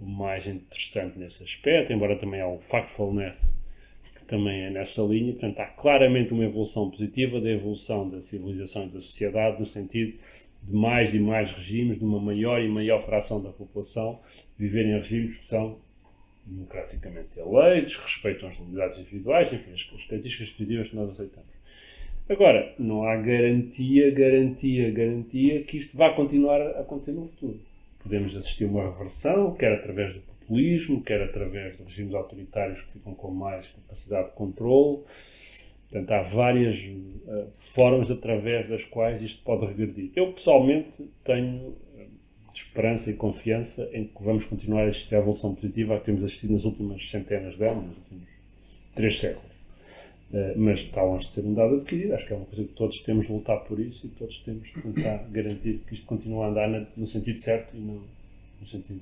[0.00, 3.56] o mais interessante nesse aspecto, embora também há o Factfulness,
[4.16, 5.32] que também é nessa linha.
[5.32, 10.18] Portanto, há claramente uma evolução positiva da evolução da civilização e da sociedade, no sentido
[10.62, 14.20] de mais e mais regimes, de uma maior e maior fração da população
[14.58, 15.78] viverem em regimes que são
[16.44, 21.51] democraticamente eleitos, respeitam as liberdades individuais, enfim, as características positivas que nós aceitamos.
[22.28, 27.60] Agora, não há garantia, garantia, garantia que isto vá continuar a acontecer no futuro.
[28.02, 32.92] Podemos assistir a uma reversão, quer através do populismo, quer através de regimes autoritários que
[32.92, 35.02] ficam com mais capacidade de controle.
[35.90, 40.10] Portanto, há várias uh, formas através das quais isto pode regredir.
[40.16, 41.76] Eu, pessoalmente, tenho uh,
[42.54, 46.52] esperança e confiança em que vamos continuar a assistir à evolução positiva que temos assistido
[46.52, 48.28] nas últimas centenas de anos, nos últimos
[48.94, 49.51] três séculos.
[50.32, 52.14] Uh, mas está longe de ser um dado adquirido.
[52.14, 54.66] Acho que é uma coisa que todos temos de lutar por isso e todos temos
[54.66, 58.00] de tentar garantir que isto continue a andar no sentido certo e não
[58.58, 59.00] no sentido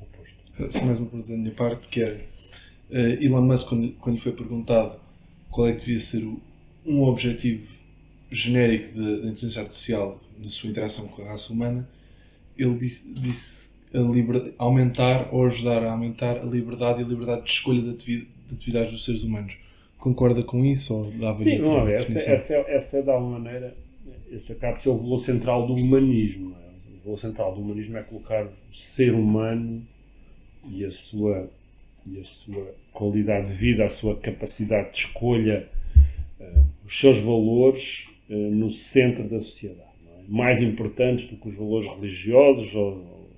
[0.00, 0.36] oposto.
[0.56, 2.20] Uh, só mais uma pergunta da minha parte, que era
[2.90, 5.00] uh, Elon Musk, quando, quando lhe foi perguntado
[5.50, 6.40] qual é que devia ser o,
[6.86, 7.66] um objetivo
[8.30, 11.88] genérico da inteligência artificial na sua interação com a raça humana,
[12.56, 17.50] ele disse, disse liber, aumentar ou ajudar a aumentar a liberdade e a liberdade de
[17.50, 19.56] escolha de atividades dos seres humanos
[19.98, 23.76] Concorda com isso ou dava Sim, não, essa, essa, é, essa é de alguma maneira,
[24.30, 26.54] esse acaba de ser o valor central do humanismo.
[26.54, 26.96] É?
[26.98, 29.82] O valor central do humanismo é colocar o ser humano
[30.70, 31.50] e a sua,
[32.06, 35.68] e a sua qualidade de vida, a sua capacidade de escolha,
[36.40, 39.80] uh, os seus valores uh, no centro da sociedade.
[40.16, 40.22] É?
[40.28, 43.30] Mais importantes do que os valores religiosos ou, ou,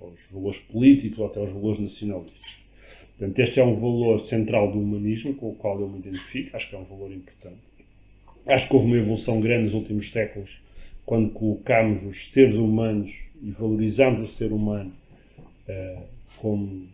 [0.00, 2.63] ou os valores políticos ou até os valores nacionalistas.
[3.16, 6.68] Portanto, este é um valor central do humanismo com o qual eu me identifico, acho
[6.68, 7.58] que é um valor importante.
[8.46, 10.62] Acho que houve uma evolução grande nos últimos séculos
[11.06, 14.92] quando colocamos os seres humanos e valorizamos o ser humano
[15.68, 16.02] uh,
[16.38, 16.86] como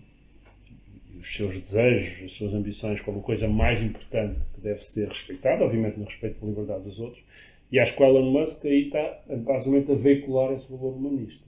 [1.18, 5.64] os seus desejos, as suas ambições como a coisa mais importante que deve ser respeitada,
[5.64, 7.22] obviamente no respeito pela liberdade dos outros,
[7.70, 11.44] e acho que o Elon Musk aí está basicamente a veicular esse valor humanista.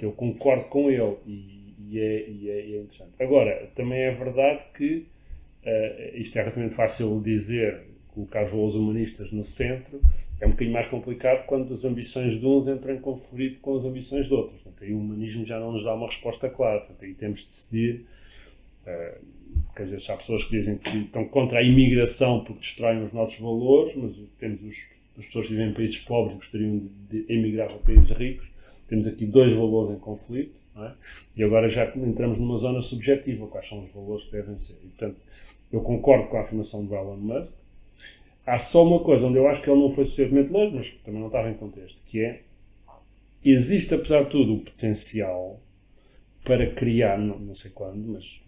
[0.00, 0.04] É?
[0.04, 1.59] Eu concordo com ele e
[1.90, 3.10] e é, e é, e é interessante.
[3.18, 5.06] Agora, também é verdade que
[5.64, 7.80] uh, isto é relativamente fácil dizer,
[8.14, 10.00] colocar os valores humanistas no centro,
[10.40, 13.84] é um bocadinho mais complicado quando as ambições de uns entram em conflito com as
[13.84, 14.62] ambições de outros.
[14.62, 16.78] Portanto, aí o humanismo já não nos dá uma resposta clara.
[16.78, 18.06] Portanto, aí temos de decidir.
[18.86, 19.20] Uh,
[19.76, 23.38] quer dizer, há pessoas que dizem que estão contra a imigração porque destroem os nossos
[23.38, 27.32] valores, mas temos os, as pessoas que vivem em países pobres e gostariam de, de
[27.32, 28.50] emigrar para países ricos.
[28.88, 30.59] Temos aqui dois valores em conflito.
[30.84, 30.92] É?
[31.36, 34.76] E agora já entramos numa zona subjetiva, quais são os valores que devem ser.
[34.82, 35.16] E, portanto,
[35.72, 37.54] eu concordo com a afirmação do Elon Musk,
[38.46, 41.20] Há só uma coisa onde eu acho que ele não foi suficientemente longe, mas também
[41.20, 42.40] não estava em contexto, que é
[43.44, 45.60] existe, apesar de tudo, o potencial
[46.42, 48.40] para criar, não, não sei quando, mas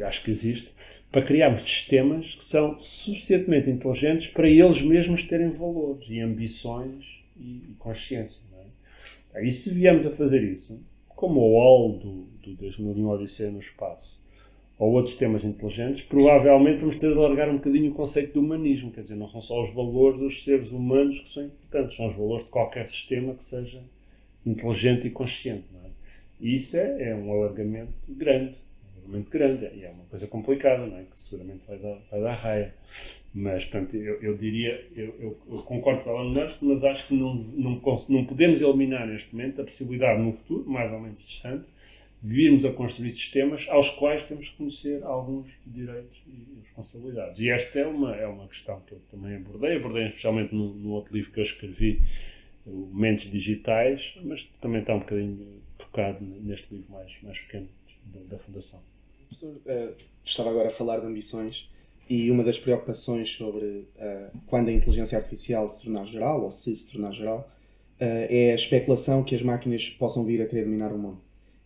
[0.00, 0.72] acho que existe,
[1.10, 7.70] para criarmos sistemas que são suficientemente inteligentes para eles mesmos terem valores e ambições e,
[7.70, 8.42] e consciência.
[9.32, 9.46] É?
[9.46, 10.78] E se viemos a fazer isso,
[11.16, 14.20] como o AL do, do 2001 Odisseia no Espaço,
[14.78, 18.92] ou outros sistemas inteligentes, provavelmente vamos ter de alargar um bocadinho o conceito do humanismo.
[18.92, 22.14] Quer dizer, não são só os valores dos seres humanos que são importantes, são os
[22.14, 23.82] valores de qualquer sistema que seja
[24.44, 25.64] inteligente e consciente.
[25.82, 25.88] É?
[26.38, 28.54] E isso é, é, um alargamento grande,
[29.06, 31.04] um alargamento grande, e é uma coisa complicada, não é?
[31.04, 32.74] que seguramente vai dar, vai dar raia.
[33.34, 37.06] Mas, portanto, eu, eu diria, eu, eu, eu, concordo com o Elon Musk, mas acho
[37.06, 41.20] que não, não, não podemos eliminar neste momento a possibilidade, no futuro, mais ou menos
[41.20, 41.66] distante,
[42.22, 47.40] virmos a construir sistemas aos quais temos que conhecer alguns direitos e responsabilidades.
[47.40, 50.90] E esta é uma, é uma questão que eu também abordei, abordei especialmente no, no
[50.92, 52.00] outro livro que eu escrevi,
[52.66, 57.68] o Mentes Digitais, mas também está um bocadinho focado neste livro mais, mais pequeno
[58.06, 58.80] da, da Fundação.
[59.28, 61.68] Professor, uh, estava agora a falar de ambições
[62.08, 66.74] e uma das preocupações sobre uh, quando a inteligência artificial se tornar geral, ou se
[66.74, 67.50] se tornar geral,
[68.00, 71.20] uh, é a especulação que as máquinas possam vir a querer dominar o mundo.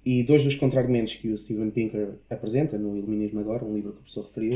[0.04, 3.98] E dois dos contra-argumentos que o Steven Pinker apresenta no Iluminismo Agora, um livro que
[3.98, 4.54] o professor referiu,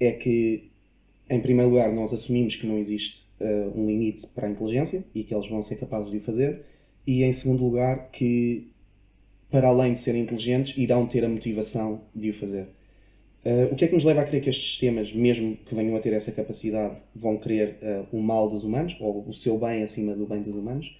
[0.00, 0.70] é que,
[1.28, 5.22] em primeiro lugar, nós assumimos que não existe uh, um limite para a inteligência e
[5.24, 6.62] que eles vão ser capazes de o fazer,
[7.06, 8.70] e, em segundo lugar, que,
[9.50, 12.66] para além de serem inteligentes, irão ter a motivação de o fazer.
[13.44, 15.96] Uh, o que é que nos leva a crer que estes sistemas, mesmo que venham
[15.96, 19.82] a ter essa capacidade, vão querer uh, o mal dos humanos, ou o seu bem
[19.82, 20.92] acima do bem dos humanos?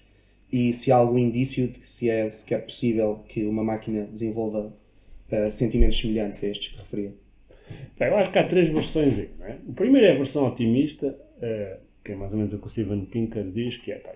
[0.51, 4.73] e se há algum indício de que se é sequer possível que uma máquina desenvolva
[5.31, 7.13] uh, sentimentos semelhantes a estes que referia.
[7.99, 9.29] Bem, eu acho que há três versões aí.
[9.39, 9.59] Não é?
[9.67, 11.15] O primeiro é a versão otimista,
[12.03, 14.11] que é mais ou menos o que o Steven Pinker diz, que é pá,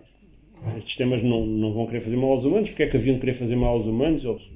[0.69, 3.21] estes sistemas não, não vão querer fazer mal aos humanos, porque é que haviam de
[3.21, 4.25] querer fazer mal aos humanos?
[4.25, 4.51] Eles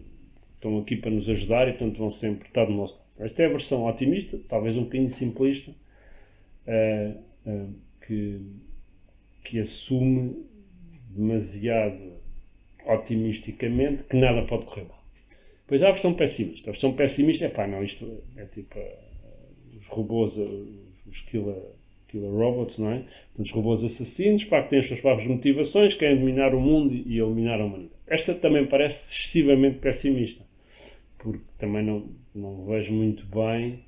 [0.55, 3.07] estão aqui para nos ajudar e, portanto, vão sempre estar do nosso lado.
[3.19, 7.75] Esta é a versão otimista, talvez um bocadinho simplista, uh,
[8.07, 8.41] que,
[9.43, 10.45] que assume
[11.11, 12.13] demasiado
[12.87, 15.03] otimisticamente que nada pode correr mal.
[15.63, 16.71] Depois há a versão pessimista.
[16.71, 20.67] A versão pessimista é pá, não, isto é tipo uh, os robôs, uh,
[21.07, 21.57] os killer,
[22.09, 22.99] killer robots, não é?
[22.99, 26.95] Portanto, os robôs assassinos, pá, que têm as suas próprias motivações, querem dominar o mundo
[26.95, 27.95] e, eliminar a humanidade.
[28.07, 30.45] Esta também parece excessivamente pessimista,
[31.19, 33.81] porque também não, não vejo muito bem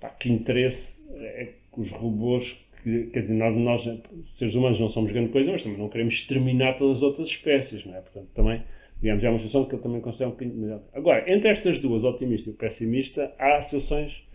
[0.00, 4.00] pá, que interesse é que os robôs que, quer dizer, nós, nós,
[4.36, 7.84] seres humanos, não somos grande coisa, mas também não queremos exterminar todas as outras espécies,
[7.84, 8.00] não é?
[8.00, 8.62] Portanto, também,
[9.00, 10.82] digamos, é uma situação que eu também considero um bocadinho melhor.
[10.94, 14.27] Agora, entre estas duas, otimista e pessimista, há situações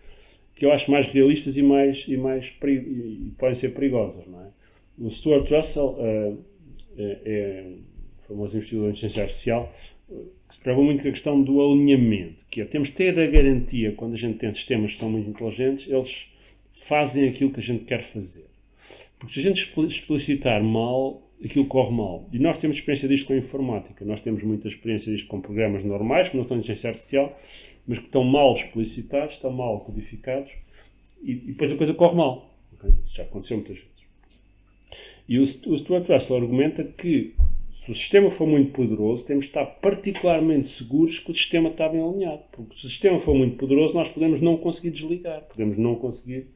[0.55, 4.47] que eu acho mais realistas e mais, e mais e podem ser perigosas, não é?
[4.97, 6.37] O Stuart Russell uh,
[6.97, 7.71] é, é
[8.27, 9.71] famoso investidor em ciência artificial,
[10.47, 13.27] que se preocupa muito com a questão do alinhamento, que é, temos de ter a
[13.27, 16.27] garantia, quando a gente tem sistemas que são muito inteligentes, eles
[16.71, 18.45] fazem aquilo que a gente quer fazer.
[19.17, 22.27] Porque se a gente explicitar mal, aquilo corre mal.
[22.31, 24.05] E nós temos experiência disto com a informática.
[24.05, 27.35] Nós temos muita experiência disto com programas normais, que não são de inteligência artificial,
[27.87, 30.53] mas que estão mal explicitados, estão mal codificados,
[31.21, 32.53] e, e depois a coisa corre mal.
[32.73, 32.91] Okay?
[33.05, 33.93] Isso já aconteceu muitas vezes.
[35.27, 37.33] E o, o Stuart Russell argumenta que
[37.71, 41.89] se o sistema for muito poderoso, temos de estar particularmente seguros que o sistema está
[41.89, 42.43] bem alinhado.
[42.51, 46.47] Porque se o sistema for muito poderoso, nós podemos não conseguir desligar, podemos não conseguir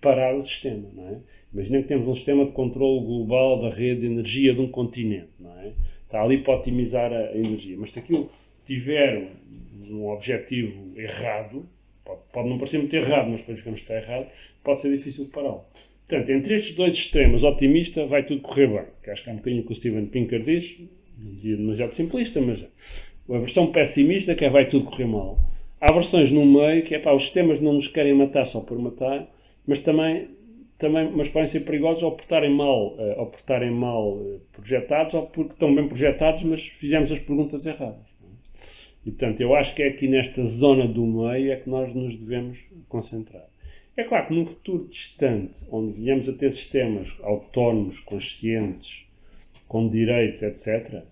[0.00, 1.18] parar o sistema, não é?
[1.52, 5.28] Imagina que temos um sistema de controle global da rede de energia de um continente,
[5.38, 5.72] não é?
[6.04, 8.28] Está ali para otimizar a energia, mas se aquilo
[8.66, 9.28] tiver
[9.88, 11.66] um objetivo errado,
[12.04, 14.30] pode, pode não parecer muito errado, mas depois ficamos que está errado,
[14.62, 15.64] pode ser difícil de pará-lo.
[16.08, 18.84] Portanto, entre estes dois extremos, otimista, vai tudo correr bem.
[19.02, 20.76] Que acho que é um bocadinho o que o Steven Pinker diz,
[21.42, 22.64] demasiado simplista, mas
[23.28, 25.38] a versão pessimista, que é vai tudo correr mal.
[25.80, 28.78] Há versões no meio, que é pá, os sistemas não nos querem matar só por
[28.78, 29.26] matar,
[29.66, 30.28] mas também,
[30.82, 34.40] também mas podem ser perigosos ou por estarem mal, uh, ou por estarem mal uh,
[34.52, 38.04] projetados ou porque estão bem projetados, mas fizemos as perguntas erradas.
[38.20, 39.06] É?
[39.06, 42.16] E portanto, eu acho que é aqui nesta zona do meio é que nós nos
[42.16, 43.46] devemos concentrar.
[43.96, 49.06] É claro que num futuro distante, onde venhamos a ter sistemas autónomos, conscientes,
[49.68, 51.02] com direitos, etc.,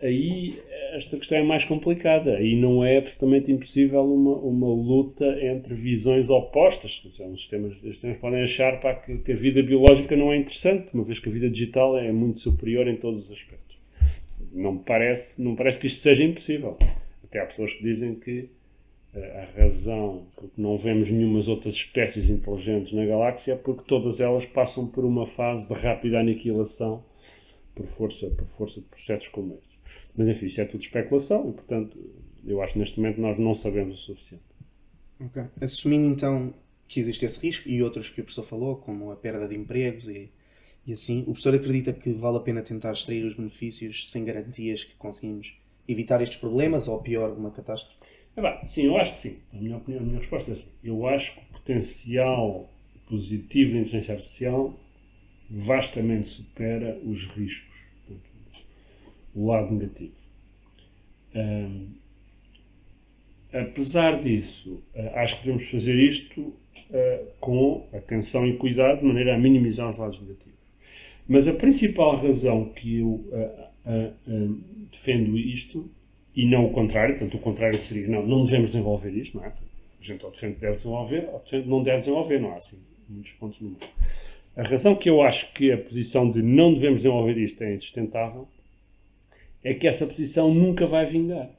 [0.00, 0.60] aí
[0.96, 2.36] esta questão é mais complicada.
[2.36, 7.02] Aí não é absolutamente impossível uma, uma luta entre visões opostas.
[7.04, 10.92] Os, sistemas, os sistemas podem achar pá, que, que, a vida biológica não é interessante,
[10.94, 13.78] uma vez que a vida digital é muito superior em todos os aspectos.
[14.52, 16.76] Não parece, não parece que isto seja impossível.
[17.24, 18.48] Até há pessoas que dizem que
[19.14, 24.20] eh, a razão porque não vemos nenhumas outras espécies inteligentes na galáxia é porque todas
[24.20, 27.02] elas passam por uma fase de rápida aniquilação
[27.74, 29.69] por força, por força de processos como estes.
[30.16, 31.98] Mas enfim, isso é tudo especulação e, portanto,
[32.44, 34.44] eu acho que neste momento nós não sabemos o suficiente.
[35.20, 35.42] Ok.
[35.60, 36.54] Assumindo então
[36.88, 40.08] que existe esse risco e outros que o professor falou, como a perda de empregos
[40.08, 40.30] e,
[40.86, 44.82] e assim, o professor acredita que vale a pena tentar extrair os benefícios sem garantias
[44.82, 45.54] que conseguimos
[45.86, 47.96] evitar estes problemas ou, pior, uma catástrofe?
[48.36, 49.36] É bem, sim, eu acho que sim.
[49.52, 50.68] A minha opinião, a minha resposta é sim.
[50.82, 52.70] Eu acho que o potencial
[53.08, 54.78] positivo da inteligência artificial
[55.50, 57.86] vastamente supera os riscos,
[59.34, 60.12] o lado negativo.
[61.34, 61.88] Um,
[63.52, 69.34] apesar disso, uh, acho que devemos fazer isto uh, com atenção e cuidado, de maneira
[69.34, 70.58] a minimizar os lados negativos.
[71.28, 73.70] Mas a principal razão que eu uh,
[74.90, 75.88] defendo isto
[76.34, 79.48] e não o contrário, portanto, o contrário seria, não, não devemos desenvolver isto, não é?
[79.48, 82.78] A gente ou defende que deve desenvolver, ou defende não deve desenvolver, não há assim
[83.08, 83.80] muitos pontos no meio.
[84.56, 88.48] A razão que eu acho que a posição de não devemos desenvolver isto é insustentável
[89.62, 91.50] é que essa posição nunca vai vingar.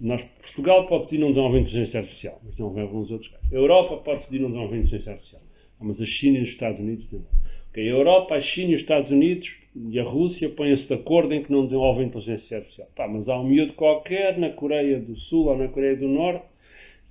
[0.00, 3.50] Nós, Portugal pode decidir não desenvolver inteligência artificial, mas desenvolver alguns outros casos.
[3.50, 5.42] A Europa pode decidir não desenvolver inteligência artificial,
[5.80, 7.40] mas a China e os Estados Unidos desenvolvem.
[7.70, 11.32] Okay, a Europa, a China e os Estados Unidos e a Rússia põem-se de acordo
[11.32, 12.88] em que não desenvolvem inteligência artificial.
[12.94, 16.44] Pá, mas há um miúdo qualquer na Coreia do Sul ou na Coreia do Norte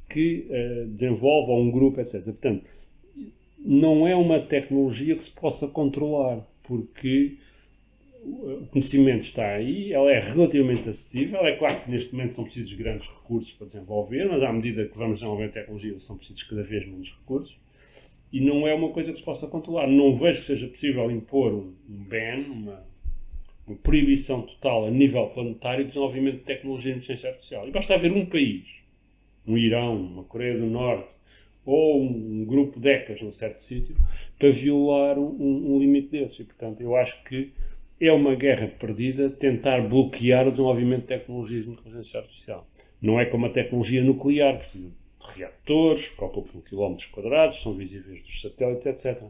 [0.10, 2.24] que uh, desenvolve, ou um grupo, etc.
[2.24, 2.70] Portanto,
[3.58, 7.38] não é uma tecnologia que se possa controlar, porque
[8.24, 11.40] o conhecimento está aí, ela é relativamente acessível.
[11.40, 14.98] É claro que neste momento são precisos grandes recursos para desenvolver, mas à medida que
[14.98, 17.58] vamos desenvolver tecnologia são precisos cada vez menos recursos
[18.32, 19.88] e não é uma coisa que se possa controlar.
[19.88, 22.84] Não vejo que seja possível impor um, um ban, uma,
[23.66, 27.68] uma, proibição total a nível planetário de desenvolvimento de tecnologia de inteligência artificial.
[27.68, 28.68] E basta haver um país,
[29.48, 31.10] um Irão, uma Coreia do Norte,
[31.66, 33.96] ou um grupo de ECAs num certo sítio,
[34.38, 36.40] para violar um, um, limite desses.
[36.40, 37.52] E, portanto, eu acho que
[38.00, 42.68] é uma guerra perdida tentar bloquear o desenvolvimento de tecnologias de inteligência artificial.
[43.02, 44.92] Não é como a tecnologia nuclear, precisa
[45.36, 49.24] reatores, que ocupam quilómetros quadrados, são visíveis dos satélites, etc.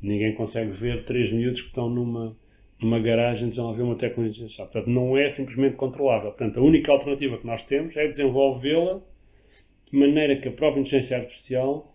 [0.00, 2.36] Ninguém consegue ver três miúdos que estão numa,
[2.80, 4.68] numa garagem desenvolver uma tecnologia artificial.
[4.68, 6.30] Portanto, não é simplesmente controlável.
[6.30, 9.00] Portanto, a única alternativa que nós temos é desenvolvê-la
[9.90, 11.94] de maneira que a própria inteligência artificial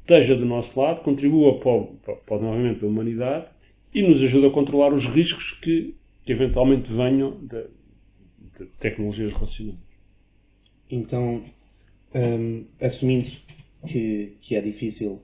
[0.00, 3.50] esteja do nosso lado, contribua para o, para o desenvolvimento da humanidade
[3.92, 7.64] e nos ajude a controlar os riscos que, que eventualmente venham de,
[8.58, 9.80] de tecnologias relacionadas.
[10.90, 11.44] Então,
[12.14, 13.30] um, assumindo
[13.86, 15.22] que, que é difícil,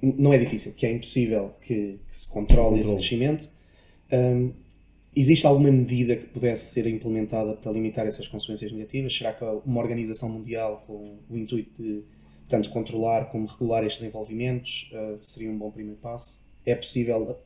[0.00, 3.48] não é difícil, que é impossível que, que se controle, esse crescimento,
[4.12, 4.52] um,
[5.14, 9.16] existe alguma medida que pudesse ser implementada para limitar essas consequências negativas?
[9.16, 12.02] Será que uma organização mundial com o intuito de
[12.48, 16.44] tanto controlar como regular estes desenvolvimentos uh, seria um bom primeiro passo?
[16.64, 17.38] É possível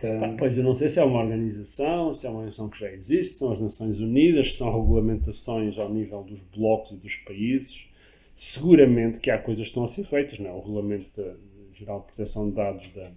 [0.00, 2.90] Pá, pois eu não sei se é uma organização, se é uma organização que já
[2.90, 7.88] existe, são as Nações Unidas, são regulamentações ao nível dos blocos e dos países
[8.34, 10.38] seguramente que há coisas que estão a ser feitas.
[10.38, 10.52] Não é?
[10.52, 11.38] O Regulamento
[11.72, 13.10] Geral de Proteção de Dados da,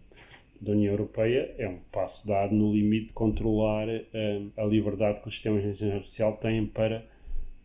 [0.62, 5.28] da União Europeia é um passo dado no limite de controlar uh, a liberdade que
[5.28, 7.04] os sistemas de inteligência artificial têm para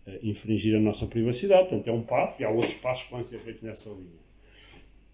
[0.07, 1.69] uh, infringir a nossa privacidade.
[1.69, 4.22] Portanto, é um passo e há outros passos que vão ser feitos nessa linha.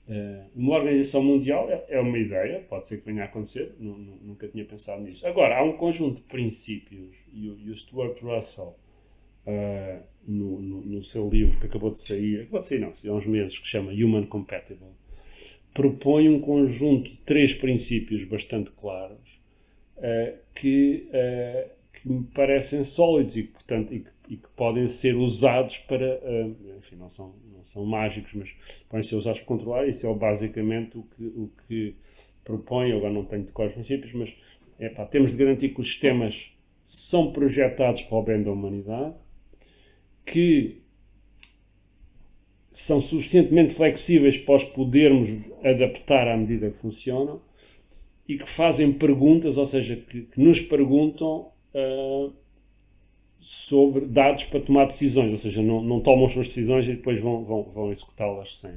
[0.09, 4.49] Uh, uma organização mundial é, é, uma ideia, pode ser que venha a acontecer, nunca
[4.49, 5.27] tinha pensado nisso.
[5.29, 8.75] Agora, há um conjunto de princípios, e o, Stuart Russell
[9.47, 13.59] uh, no, seu livro que acabou de sair, acabou de sair não, há uns meses,
[13.59, 14.89] que chama Human Compatible,
[15.75, 19.43] propõe um conjunto de três princípios bastante claros
[19.99, 21.07] uh, que,
[21.93, 26.21] que me parecem sólidos e, portanto, e que, e que podem ser usados para,
[26.77, 29.89] enfim, não são, não são mágicos, mas podem ser usados para controlar.
[29.89, 31.97] Isso é basicamente o que, o que
[32.45, 32.91] propõe.
[32.91, 34.35] Eu agora não tenho de os princípios, mas
[34.79, 36.53] é pá, temos de garantir que os sistemas
[36.85, 39.15] são projetados para o bem da humanidade,
[40.25, 40.83] que
[42.71, 45.29] são suficientemente flexíveis para os podermos
[45.65, 47.41] adaptar à medida que funcionam
[48.29, 52.33] e que fazem perguntas, ou seja, que, que nos perguntam uh,
[53.41, 57.21] sobre dados para tomar decisões, ou seja, não, não tomam as suas decisões e depois
[57.21, 58.73] vão, vão, vão executá-las sem,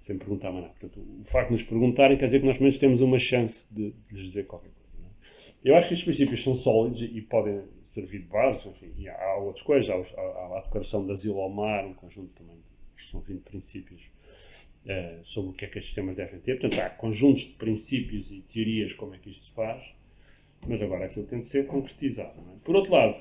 [0.00, 0.74] sem perguntar mais nada.
[0.78, 3.90] Portanto, o facto de nos perguntarem quer dizer que nós, menos, temos uma chance de,
[3.90, 5.08] de lhes dizer qualquer coisa.
[5.08, 5.70] É?
[5.70, 9.36] Eu acho que estes princípios são sólidos e, podem servir de base, enfim, há, há
[9.38, 13.20] outras coisas, há, há, a Declaração de Asilo ao Mar, um conjunto também, de, são
[13.20, 14.02] 20 princípios
[14.84, 16.60] uh, sobre o que é que estes sistemas devem ter.
[16.60, 19.82] Portanto, há conjuntos de princípios e teorias como é que isto se faz,
[20.66, 22.38] mas agora aquilo tem de ser concretizado.
[22.38, 22.58] É?
[22.64, 23.16] Por outro lado,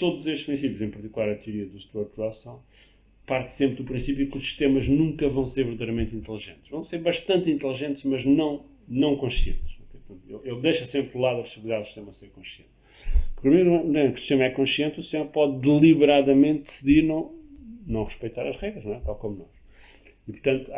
[0.00, 2.60] todos estes princípios, em particular a teoria do Stuart Russell,
[3.26, 6.68] parte sempre do princípio que os sistemas nunca vão ser verdadeiramente inteligentes.
[6.70, 9.78] Vão ser bastante inteligentes, mas não, não conscientes.
[10.42, 12.70] Ele, deixa sempre de lado a possibilidade do sistema ser consciente.
[13.36, 17.32] Porque, mesmo que o sistema é consciente, o sistema pode deliberadamente decidir não,
[17.86, 19.00] não respeitar as regras, não é?
[19.00, 19.60] tal como nós.
[20.26, 20.72] E, portanto,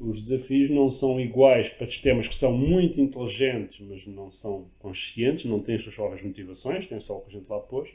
[0.00, 5.44] os desafios não são iguais para sistemas que são muito inteligentes, mas não são conscientes,
[5.44, 7.90] não têm as suas próprias motivações, têm só o que a gente lá pôs,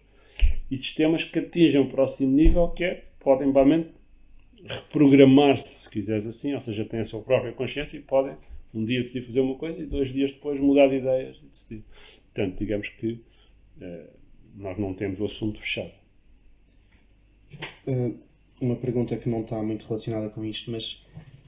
[0.69, 3.89] e sistemas que atingem o próximo nível, que é, podem, basicamente,
[4.63, 8.35] reprogramar-se, se quiseres assim, ou seja, têm a sua própria consciência e podem
[8.73, 11.83] um dia decidir fazer uma coisa e dois dias depois mudar de ideias e decidir.
[12.33, 13.13] Portanto, digamos que
[13.81, 14.07] uh,
[14.55, 15.91] nós não temos o assunto fechado.
[17.85, 18.17] Uh,
[18.61, 21.03] uma pergunta que não está muito relacionada com isto, mas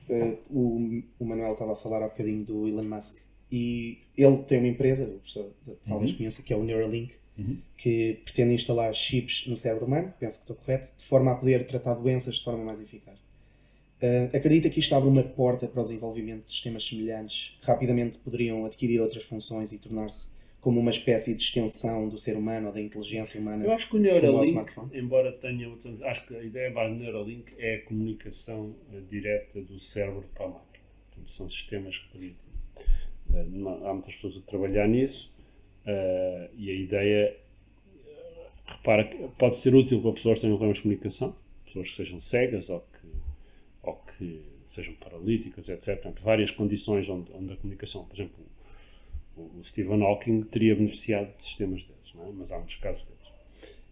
[0.10, 4.58] uh, o, o Manuel estava a falar há bocadinho do Elon Musk e ele tem
[4.58, 5.54] uma empresa, o professor
[5.86, 6.18] talvez uhum.
[6.18, 7.58] conheça, que é o Neuralink, uhum.
[7.78, 11.66] que pretende instalar chips no cérebro humano, penso que estou correto, de forma a poder
[11.68, 13.18] tratar doenças de forma mais eficaz.
[14.02, 18.18] Uh, acredita que isto abre uma porta para o desenvolvimento de sistemas semelhantes que rapidamente
[18.18, 22.74] poderiam adquirir outras funções e tornar-se como uma espécie de extensão do ser humano ou
[22.74, 23.66] da inteligência humana?
[23.66, 26.02] Eu acho que o Neuralink, embora tenha outras.
[26.02, 30.50] Acho que a ideia do Neuralink é a comunicação uh, direta do cérebro para a
[30.50, 30.86] máquina.
[31.10, 32.54] Portanto, são sistemas que permitem.
[33.30, 35.34] Uh, há muitas pessoas a trabalhar nisso
[36.58, 37.38] e a ideia.
[38.66, 42.20] repara que pode ser útil para pessoas que tenham problemas de comunicação, pessoas que sejam
[42.20, 43.08] cegas ou que
[43.84, 46.02] ou que sejam paralíticas, etc.
[46.02, 48.46] Portanto, várias condições onde, onde a comunicação, por exemplo,
[49.36, 52.32] o, o Stephen Hawking teria beneficiado de sistemas desses, é?
[52.34, 53.14] mas há muitos casos desses.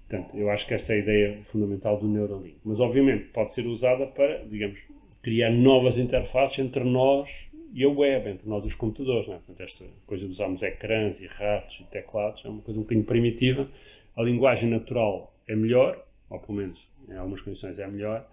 [0.07, 2.57] Portanto, eu acho que esta é a ideia fundamental do Neuralink.
[2.63, 4.85] Mas, obviamente, pode ser usada para, digamos,
[5.21, 9.28] criar novas interfaces entre nós e a web, entre nós os computadores.
[9.28, 9.38] Não é?
[9.38, 13.05] Portanto, esta coisa de usarmos ecrãs e ratos e teclados é uma coisa um bocadinho
[13.05, 13.69] primitiva.
[14.15, 18.28] A linguagem natural é melhor, ou pelo menos em algumas condições é melhor,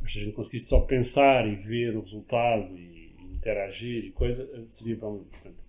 [0.00, 4.48] mas se a gente conseguisse só pensar e ver o resultado e, interagir e coisa,
[4.70, 5.24] seria bom.
[5.30, 5.62] Portanto,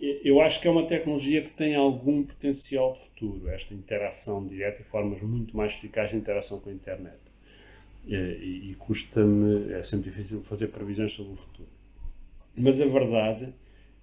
[0.00, 4.82] eu acho que é uma tecnologia que tem algum potencial de futuro, esta interação direta
[4.82, 7.18] e formas muito mais eficazes de interação com a internet.
[8.06, 11.77] E, e custa-me, é sempre difícil fazer previsões sobre o futuro.
[12.58, 13.52] Mas a verdade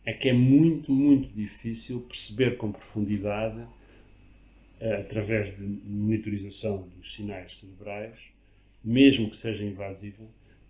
[0.05, 3.65] é que é muito, muito difícil perceber com profundidade,
[4.79, 8.29] eh, através de monitorização dos sinais cerebrais,
[8.83, 10.23] mesmo que seja invasiva,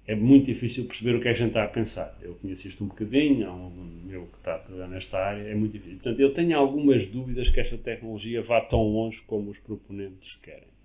[0.08, 2.18] é muito difícil perceber o que é a gente está a pensar.
[2.22, 5.56] Eu conheço isto um bocadinho, há um meu que está a trabalhar nesta área, é
[5.56, 5.96] muito difícil.
[5.96, 10.76] Portanto, eu tenho algumas dúvidas que esta tecnologia vá tão longe como os proponentes querem.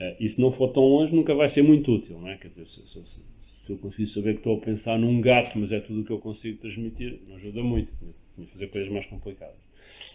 [0.00, 2.36] Uh, e se não for tão longe, nunca vai ser muito útil, não é?
[2.36, 3.20] Quer dizer, se, se, se,
[3.64, 6.10] se eu conseguir saber que estou a pensar num gato, mas é tudo o que
[6.10, 7.92] eu consigo transmitir, não ajuda muito.
[8.34, 9.56] Tinha que fazer coisas mais complicadas.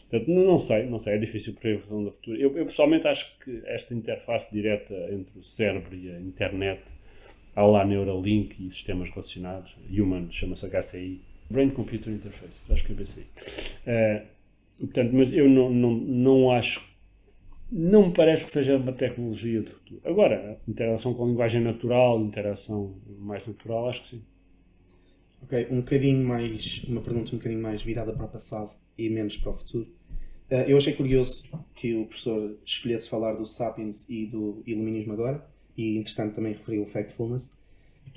[0.10, 2.38] Portanto, não sei, não sei, é difícil para a evolução da futura.
[2.38, 6.82] Eu, eu, pessoalmente acho que esta interface direta entre o cérebro e a internet,
[7.56, 12.96] há lá Neuralink e sistemas relacionados, Human, chama-se HCI, Brain Computer Interface, acho que é
[12.96, 13.22] BCI.
[13.22, 14.26] Uh,
[14.80, 16.82] portanto, mas eu não, não, não acho,
[17.72, 20.02] não me parece que seja uma tecnologia de futuro.
[20.04, 24.24] Agora, interação com linguagem natural, interação mais natural, acho que sim.
[25.44, 29.38] Ok, um bocadinho mais, uma pergunta um bocadinho mais virada para o passado e menos
[29.38, 29.88] para o futuro.
[30.52, 31.44] Uh, eu achei curioso
[31.76, 35.46] que o professor escolhesse falar do Sapiens e do Iluminismo agora,
[35.78, 37.52] e entretanto também referiu o Factfulness.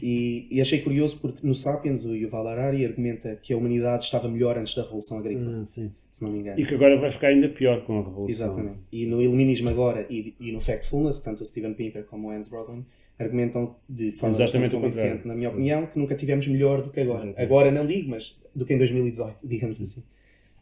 [0.01, 4.29] E, e, achei curioso porque no Sapiens o Yuval Harari argumenta que a humanidade estava
[4.29, 5.67] melhor antes da Revolução Agrícola, ah,
[6.13, 6.61] se não me engano.
[6.61, 8.47] E que agora vai ficar ainda pior com a Revolução.
[8.47, 8.79] Exatamente.
[8.93, 12.49] E no Iluminismo agora e, e no Factfulness, tanto o Steven Pinker como o Hans
[12.49, 12.85] Rosling
[13.19, 17.25] argumentam de forma Exatamente convincente, na minha opinião, que nunca tivemos melhor do que agora.
[17.25, 17.43] Exatamente.
[17.43, 20.05] Agora não digo, mas do que em 2018, digamos assim.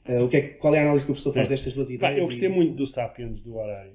[0.09, 2.19] Uh, o que é, qual é a análise que o professor faz destas duas ideias?
[2.19, 2.53] eu gostei e...
[2.53, 3.93] muito do Sapiens, do Harari,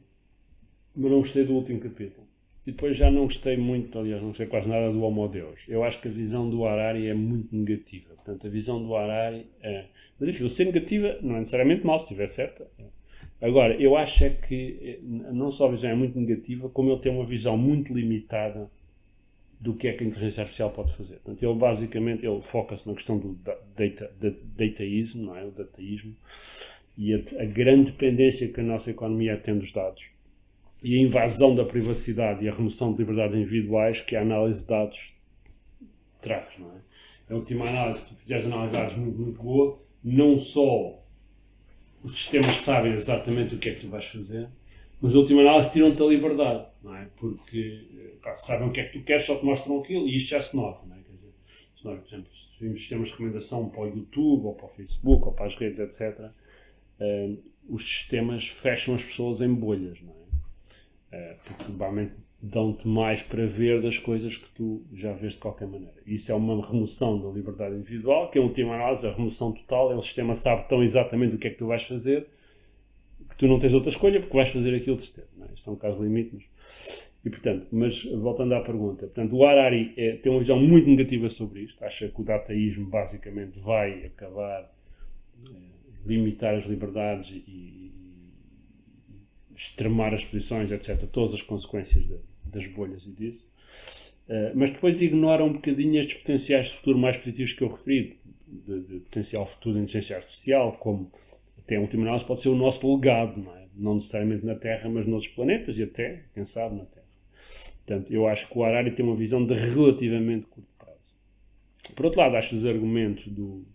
[0.94, 2.25] mas não gostei do último capítulo.
[2.66, 5.64] E depois já não gostei muito, aliás, não gostei quase nada do Homo Deus.
[5.68, 8.16] Eu acho que a visão do Harari é muito negativa.
[8.16, 9.86] Portanto, a visão do Harari é.
[10.20, 12.68] Mas enfim, ser negativa não é necessariamente mal, se estiver certa.
[13.42, 17.02] Agora, eu acho é que eh, não só a visão é muito negativa, como ele
[17.02, 18.70] tem uma visão muito limitada
[19.60, 21.16] do que é que a inteligência artificial pode fazer.
[21.16, 23.38] Portanto, ele basicamente ele foca-se na questão do
[23.76, 24.12] data,
[24.56, 25.46] dataísmo, não é?
[25.46, 26.16] o dataísmo,
[26.98, 30.10] e a, a, grande dependência que a nossa economia tem dos dados,
[30.86, 34.68] e a invasão da privacidade e a remoção de liberdades individuais que a análise de
[34.68, 35.16] dados
[36.22, 37.34] trás, não é?
[37.34, 41.04] A última análise, se tu fizeres analisares muito, muito boa, não só
[42.04, 44.48] os sistemas sabem exatamente o que é que tu vais fazer,
[45.02, 47.08] mas a última análise tiram-te a liberdade, não é?
[47.18, 50.42] Porque sabem o que é que tu queres, só te mostram aquilo e isto já
[50.44, 51.00] se nota, não é?
[51.00, 54.68] Quer dizer, se nós, por exemplo, se sistemas de recomendação para o YouTube, ou para
[54.68, 56.30] o Facebook, ou para as redes, etc.,
[57.00, 60.25] uh, os sistemas fecham as pessoas em bolhas, não é?
[61.16, 65.68] Uh, porque provavelmente dão-te mais para ver das coisas que tu já vês de qualquer
[65.68, 65.96] maneira.
[66.06, 69.92] Isso é uma remoção da liberdade individual, que é a última análise, a remoção total,
[69.92, 72.28] é o sistema sabe tão exatamente o que é que tu vais fazer
[73.30, 75.36] que tu não tens outra escolha porque vais fazer aquilo de certeza.
[75.38, 75.54] Não é?
[75.54, 77.06] Isto é um caso limite, mas...
[77.24, 81.28] E, portanto, mas voltando à pergunta, portanto, o Harari é, tem uma visão muito negativa
[81.28, 84.72] sobre isto, acha que o dataísmo basicamente vai acabar
[85.44, 85.50] é,
[86.06, 87.92] limitar as liberdades e,
[89.56, 93.46] extremar as posições, etc., todas as consequências de, das bolhas e disso.
[94.28, 98.18] Uh, mas depois ignora um bocadinho estes potenciais de futuro mais positivos que eu referi,
[98.48, 101.12] de, de potencial futuro de inteligência artificial, como
[101.60, 103.66] até a última análise pode ser o nosso legado, não, é?
[103.76, 107.06] não necessariamente na Terra, mas noutros planetas e até, quem sabe, na Terra.
[107.86, 111.14] Portanto, eu acho que o Harari tem uma visão de relativamente curto prazo.
[111.96, 113.66] Por outro lado, acho os argumentos do,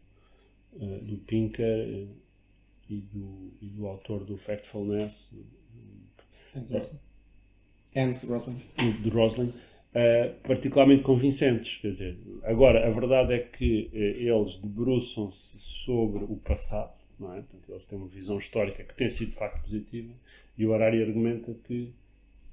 [0.75, 2.09] uh, do Pinker uh,
[2.89, 5.33] e, do, e do autor do Factfulness,
[7.97, 8.61] Hans Rosling.
[9.03, 9.53] De Rosling.
[9.93, 11.79] Uh, particularmente convincentes.
[11.79, 17.41] Quer dizer, agora, a verdade é que uh, eles debruçam-se sobre o passado, não é?
[17.43, 20.13] Portanto, eles têm uma visão histórica que tem sido de facto positiva,
[20.57, 21.93] e o Harari argumenta que,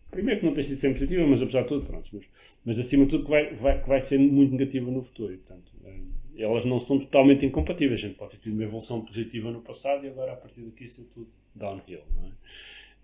[0.09, 3.05] primeiro, que não tem sido sempre positiva, mas apesar de tudo, pronto, mas, mas acima
[3.05, 5.31] de tudo, que vai, vai, que vai ser muito negativa no futuro.
[5.31, 6.07] E, portanto, uh,
[6.39, 7.99] elas não são totalmente incompatíveis.
[7.99, 10.85] A gente pode ter tido uma evolução positiva no passado e agora, a partir daqui,
[10.85, 12.31] isso é tudo downhill, não é?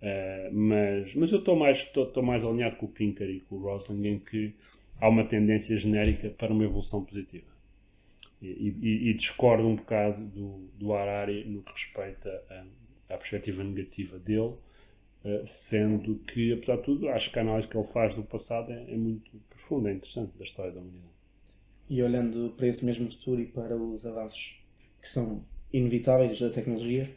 [0.04, 1.90] Uh, mas, mas eu estou mais,
[2.22, 4.54] mais alinhado com o Pinker e com o Rosling em que
[5.00, 7.48] há uma tendência genérica para uma evolução positiva.
[8.42, 12.30] E, e, e discordo um bocado do, do Harari no que respeita
[13.08, 14.56] à perspectiva negativa dele,
[15.24, 18.74] uh, sendo que, apesar de tudo, acho que a análise que ele faz do passado
[18.74, 21.14] é, é muito profunda, é interessante da história da humanidade.
[21.90, 24.62] E olhando para esse mesmo futuro e para os avanços
[25.02, 25.42] que são
[25.72, 27.10] inevitáveis da tecnologia,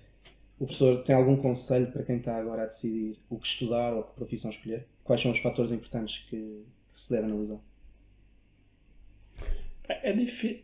[0.59, 4.03] o professor tem algum conselho para quem está agora a decidir o que estudar ou
[4.03, 4.87] que profissão escolher?
[5.05, 7.61] Quais são os fatores importantes que, que se deve analisar?
[9.89, 10.63] É, é difícil.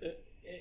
[0.00, 0.16] É,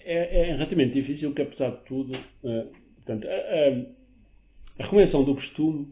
[0.05, 5.91] é, é, relativamente difícil que, apesar de tudo, uh, portanto, a, a, recomendação do costume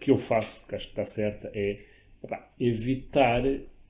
[0.00, 1.80] que eu faço, porque acho que está certa, é
[2.24, 3.42] epá, evitar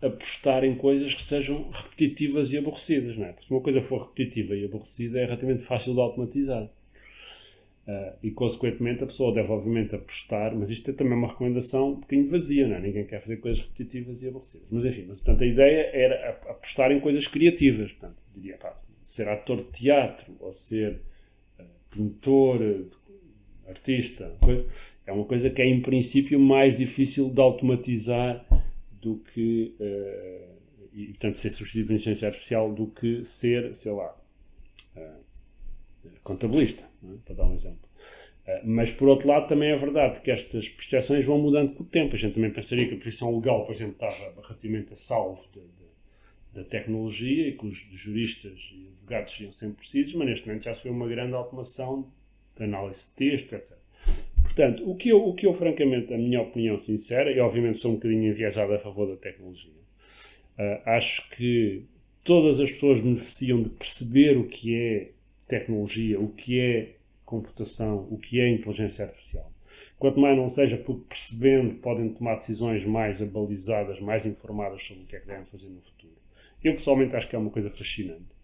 [0.03, 3.17] apostar em coisas que sejam repetitivas e aborrecidas.
[3.17, 3.33] Não é?
[3.33, 6.69] Porque se uma coisa for repetitiva e aborrecida, é relativamente fácil de automatizar.
[7.87, 11.95] Uh, e, consequentemente, a pessoa deve, obviamente, apostar, mas isto é também uma recomendação um
[12.01, 12.81] bocadinho vazia, não é?
[12.81, 14.69] Ninguém quer fazer coisas repetitivas e aborrecidas.
[14.71, 17.91] Mas, enfim, mas, portanto, a ideia era apostar em coisas criativas.
[17.91, 21.01] Portanto, diria, pá, ser ator de teatro ou ser
[21.59, 22.87] uh, pintor,
[23.67, 24.65] artista, coisa,
[25.05, 28.47] é uma coisa que é, em princípio, mais difícil de automatizar
[29.01, 34.17] do que, uh, e, portanto, ser substituído por inteligência artificial do que ser, sei lá,
[36.23, 37.17] contabilista, é?
[37.25, 37.89] para dar um exemplo.
[38.47, 41.87] Uh, mas, por outro lado, também é verdade que estas percepções vão mudando com o
[41.87, 42.15] tempo.
[42.15, 45.61] A gente também pensaria que a profissão legal, por exemplo, estava relativamente a salvo de,
[45.61, 50.65] de, da tecnologia e que os juristas e advogados seriam sempre precisos, mas neste momento
[50.65, 52.11] já se vê uma grande automação
[52.57, 53.77] de análise de texto, etc.
[54.43, 57.93] Portanto, o que, eu, o que eu, francamente, a minha opinião sincera, e obviamente sou
[57.93, 59.73] um bocadinho enviajado a favor da tecnologia,
[60.59, 61.85] uh, acho que
[62.25, 65.11] todas as pessoas beneficiam de perceber o que é
[65.59, 66.97] tecnologia, o que é
[67.27, 69.53] computação, o que é inteligência artificial.
[69.99, 75.07] Quanto mais não seja porque percebendo podem tomar decisões mais abalizadas, mais informadas sobre o
[75.07, 76.15] que é que devem fazer no futuro.
[76.63, 78.35] Eu pessoalmente acho que é uma coisa fascinante.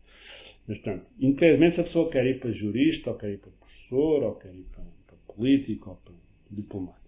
[0.67, 4.23] Mas, portanto, independentemente se a pessoa quer ir para jurista, ou quer ir para professor,
[4.23, 6.15] ou quer ir para, para político, ou para
[6.51, 6.99] diplomático.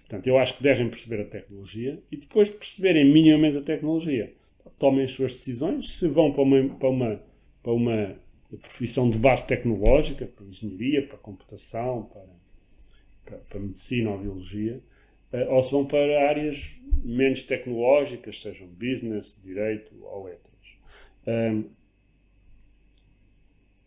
[0.00, 4.32] Portanto, eu acho que devem perceber a tecnologia e depois de perceberem minimamente a tecnologia,
[4.78, 5.98] tomem as suas decisões.
[5.98, 7.22] Se vão para uma, para uma,
[7.62, 8.16] para uma
[8.52, 12.26] a profissão de base tecnológica, para engenharia, para computação, para,
[13.24, 14.80] para, para medicina ou biologia,
[15.32, 16.70] uh, ou se vão para áreas
[17.02, 20.40] menos tecnológicas, sejam business, direito ou outras.
[21.26, 21.64] Um,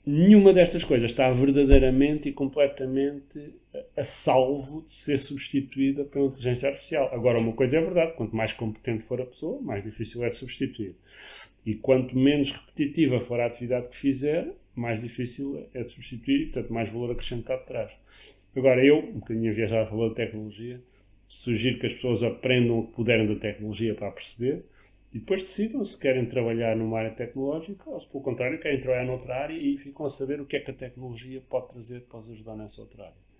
[0.06, 3.54] nenhuma destas coisas está verdadeiramente e completamente
[3.98, 7.10] a salvo de ser substituída pela inteligência artificial.
[7.14, 10.36] Agora, uma coisa é verdade: quanto mais competente for a pessoa, mais difícil é de
[10.36, 10.96] substituir.
[11.66, 16.46] E quanto menos repetitiva for a atividade que fizer, mais difícil é de substituir e,
[16.48, 17.92] portanto, mais valor acrescentado traz.
[18.56, 20.82] Agora, eu, um bocadinho a viajar a favor da tecnologia,
[21.28, 24.66] sugiro que as pessoas aprendam o que puderem da tecnologia para perceber
[25.14, 29.06] E depois decidam se querem trabalhar numa área tecnológica ou se, pelo contrário, querem trabalhar
[29.06, 32.18] noutra área e ficam a saber o que é que a tecnologia pode trazer para
[32.20, 33.33] os ajudar nessa outra área.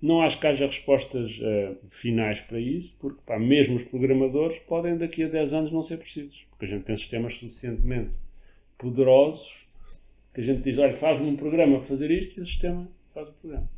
[0.00, 4.96] Não acho que haja respostas uh, finais para isso, porque pá, mesmo os programadores podem
[4.96, 8.10] daqui a 10 anos não ser precisos, porque a gente tem sistemas suficientemente
[8.78, 9.68] poderosos
[10.32, 13.28] que a gente diz, olha, faz-me um programa para fazer isto e o sistema faz
[13.28, 13.68] o programa.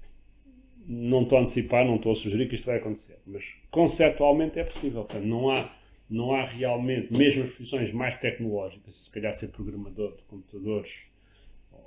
[0.87, 4.65] Não estou a antecipar, não estou a sugerir que isto vai acontecer, mas conceptualmente é
[4.65, 5.05] possível.
[5.05, 5.75] Portanto, não há,
[6.09, 11.07] não há realmente, mesmo as profissões mais tecnológicas, se calhar ser programador de computadores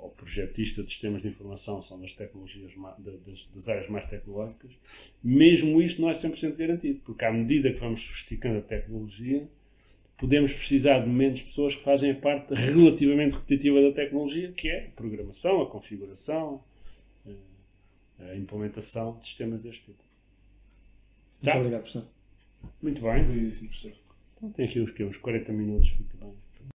[0.00, 4.72] ou projetista de sistemas de informação são das tecnologias das, das, áreas mais tecnológicas,
[5.22, 9.48] mesmo isto não é 100% garantido, porque à medida que vamos sofisticando a tecnologia,
[10.16, 14.86] podemos precisar de menos pessoas que fazem a parte relativamente repetitiva da tecnologia, que é
[14.86, 16.62] a programação, a configuração,
[18.18, 20.02] a implementação de sistemas deste tipo.
[21.42, 21.54] Tá?
[21.54, 22.08] Muito obrigado, professor.
[22.82, 23.22] Muito bem.
[23.22, 23.92] Obrigadíssimo, professor.
[24.34, 26.34] Então tem aqui uns, uns 40 minutos, fica bem.